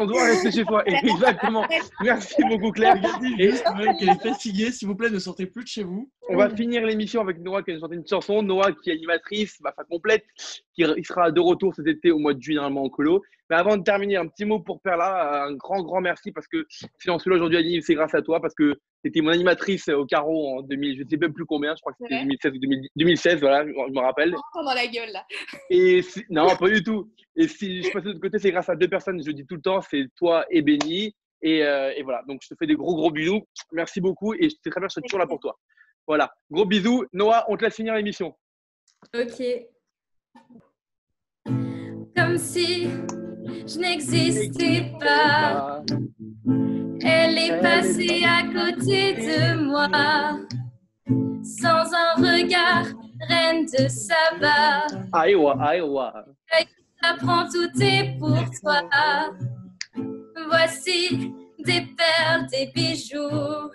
on 0.00 0.06
doit 0.06 0.24
rester 0.24 0.50
chez 0.50 0.64
soi. 0.64 0.82
Exactement. 0.86 1.66
Merci 2.02 2.42
beaucoup 2.48 2.70
Claire. 2.70 2.96
Et 3.38 3.52
qu'elle 3.98 4.08
est 4.08 4.22
fatiguée. 4.22 4.70
S'il 4.70 4.88
vous 4.88 4.96
plaît, 4.96 5.10
ne 5.10 5.18
sortez 5.18 5.46
plus 5.46 5.64
de 5.64 5.68
chez 5.68 5.82
vous. 5.82 6.10
on 6.30 6.36
va 6.36 6.48
finir 6.48 6.86
l'émission 6.86 7.20
avec 7.20 7.38
Noah 7.40 7.62
qui 7.62 7.72
a 7.72 7.78
chanté 7.78 7.96
une 7.96 8.06
chanson. 8.06 8.42
Noah 8.42 8.72
qui 8.72 8.88
est 8.90 8.94
animatrice, 8.94 9.60
ma 9.60 9.72
femme 9.72 9.86
complète, 9.90 10.24
qui 10.74 10.82
il 10.82 11.06
sera 11.06 11.30
de 11.30 11.40
retour 11.40 11.74
cet 11.74 11.86
été 11.86 12.10
au 12.10 12.18
mois 12.18 12.34
de 12.34 12.40
juillet 12.42 12.56
normalement 12.56 12.82
en 12.84 12.88
colo. 12.88 13.22
Mais 13.50 13.56
avant 13.56 13.76
de 13.76 13.82
terminer, 13.82 14.16
un 14.16 14.26
petit 14.26 14.44
mot 14.44 14.58
pour 14.60 14.80
Perla. 14.80 15.44
Un 15.44 15.54
grand, 15.54 15.82
grand 15.82 16.00
merci 16.00 16.32
parce 16.32 16.46
que 16.48 16.66
si 16.70 17.10
on 17.10 17.18
se 17.18 17.28
là 17.28 17.36
aujourd'hui 17.36 17.58
à 17.58 17.62
Nîmes, 17.62 17.82
c'est 17.82 17.94
grâce 17.94 18.14
à 18.14 18.22
toi 18.22 18.40
parce 18.40 18.54
que 18.54 18.74
c'était 19.04 19.20
mon 19.20 19.30
animatrice 19.30 19.88
au 19.88 20.06
carreau 20.06 20.58
en 20.58 20.62
2000, 20.62 20.96
je 20.98 21.02
ne 21.02 21.08
sais 21.08 21.16
même 21.18 21.34
plus 21.34 21.44
combien, 21.44 21.74
je 21.76 21.80
crois 21.80 21.92
que 21.92 21.98
c'était 22.00 22.14
Ouais. 22.14 22.22
2016 22.22 22.52
ou 22.54 22.58
2000 22.58 22.88
2016, 22.96 23.40
voilà, 23.40 23.64
je 23.66 23.70
me 23.92 24.00
rappelle. 24.00 24.32
Dans 24.54 24.74
la 24.74 24.86
gueule, 24.86 25.10
là. 25.12 25.24
Et 25.68 26.00
si- 26.02 26.24
non, 26.30 26.56
pas 26.56 26.68
du 26.70 26.82
tout. 26.82 27.10
Et 27.36 27.46
si 27.48 27.82
je 27.82 27.90
passe 27.92 28.02
de 28.04 28.08
l'autre 28.08 28.20
côté, 28.20 28.38
c'est 28.38 28.50
grâce 28.50 28.68
à 28.70 28.76
deux 28.76 28.88
personnes, 28.88 29.20
je 29.22 29.26
le 29.28 29.34
dis 29.34 29.44
tout 29.46 29.56
le 29.56 29.60
temps, 29.60 29.80
c'est 29.82 30.06
toi 30.16 30.46
et 30.50 30.62
Benny. 30.62 31.14
Et, 31.42 31.62
euh, 31.62 31.92
et 31.94 32.02
voilà, 32.02 32.22
donc 32.26 32.40
je 32.42 32.48
te 32.48 32.54
fais 32.58 32.66
des 32.66 32.74
gros 32.76 32.94
gros 32.96 33.10
bisous. 33.10 33.42
Merci 33.72 34.00
beaucoup 34.00 34.32
et 34.32 34.44
je 34.44 34.48
sais 34.62 34.70
très 34.70 34.80
bien, 34.80 34.88
je 34.88 34.94
serai 34.94 35.02
toujours 35.02 35.18
là 35.18 35.26
pour 35.26 35.38
toi. 35.40 35.58
Voilà, 36.06 36.32
gros 36.50 36.64
bisous. 36.64 37.04
Noah, 37.12 37.44
on 37.48 37.56
te 37.58 37.64
laisse 37.64 37.74
finir 37.76 37.94
l'émission. 37.94 38.34
Ok. 39.14 39.42
Comme 42.16 42.38
si 42.38 42.88
je 43.66 43.78
n'existais 43.78 44.92
pas. 45.00 45.82
Elle 47.02 47.38
est 47.38 47.60
passée 47.60 48.22
à 48.24 48.42
côté 48.42 49.14
de 49.14 49.62
moi. 49.62 49.88
Sans 51.42 51.92
un 51.92 52.14
regard, 52.16 52.86
reine 53.28 53.66
de 53.66 53.88
Saba. 53.88 54.86
Aïwa, 55.12 55.56
aïwa. 55.60 56.24
Apprends 57.02 57.46
tout 57.48 57.82
est 57.82 58.16
pour 58.18 58.38
toi. 58.62 58.80
Voici 60.48 61.32
des 61.58 61.86
perles, 61.96 62.46
des 62.50 62.70
bijoux. 62.74 63.70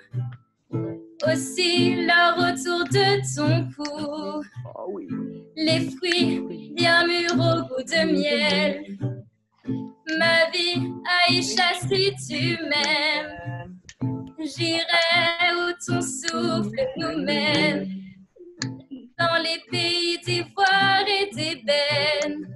Aussi 1.27 1.95
l'or 2.05 2.37
autour 2.37 2.85
de 2.85 3.35
ton 3.35 3.69
cou. 3.71 4.41
Oh 4.75 4.85
oui. 4.93 5.07
Les 5.55 5.89
fruits 5.89 6.73
bien 6.73 7.05
mûrs 7.05 7.33
au 7.33 7.61
goût 7.67 7.83
de 7.83 8.05
miel. 8.05 8.97
Ma 10.17 10.49
vie, 10.51 10.91
Aïcha, 11.27 11.73
si 11.81 12.15
tu 12.25 12.57
m'aimes, 12.63 13.77
j'irai 14.39 15.53
où 15.55 15.71
ton 15.85 16.01
souffle 16.01 16.87
nous 16.97 17.21
mène. 17.23 17.89
Dans 19.17 19.43
les 19.43 19.61
pays 19.69 20.17
d'ivoire 20.19 21.03
et 21.05 21.29
d'ébène, 21.35 22.47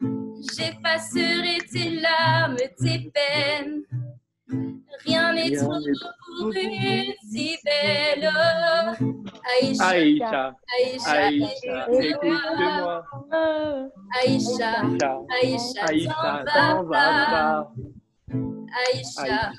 j'effacerai 0.00 1.58
tes 1.72 2.00
larmes, 2.00 2.56
tes 2.80 3.10
peines. 3.14 3.84
Rien 5.04 5.34
n'est 5.34 5.56
trop 5.56 5.74
pour 6.40 6.52
une 6.52 7.12
si 7.30 7.56
belle. 7.64 8.30
Aïcha, 9.60 9.88
Aïcha, 9.88 10.56
Aïcha, 10.76 11.10
Aïcha, 11.10 11.86
écoute-moi. 12.00 13.04
Aïcha, 14.20 14.70
Aïcha, 14.80 15.18
Aïcha, 15.40 15.84
Aïcha, 15.86 16.44
t'en 16.54 16.82
vas. 16.84 17.70
Aïcha, 18.92 19.50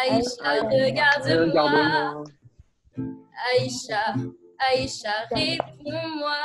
Aïcha. 0.00 0.64
Regarde-moi. 0.64 2.24
Aïcha, 3.50 4.14
Aïcha, 4.70 5.12
réponds-moi. 5.30 6.36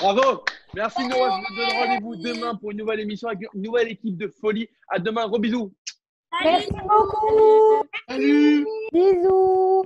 Bravo 0.00 0.44
Merci 0.74 1.06
Noah, 1.06 1.40
je 1.40 1.54
vous 1.54 1.56
donne 1.56 1.72
rendez-vous 1.72 2.16
demain 2.16 2.54
pour 2.56 2.72
une 2.72 2.78
nouvelle 2.78 3.00
émission 3.00 3.28
avec 3.28 3.42
une 3.54 3.62
nouvelle 3.62 3.88
équipe 3.92 4.16
de 4.16 4.26
folie. 4.26 4.68
À 4.88 4.98
demain, 4.98 5.28
gros 5.28 5.38
bisous 5.38 5.72
Merci 6.42 6.70
beaucoup. 6.88 7.84
Salut 8.08 8.66
Bisous. 8.92 9.84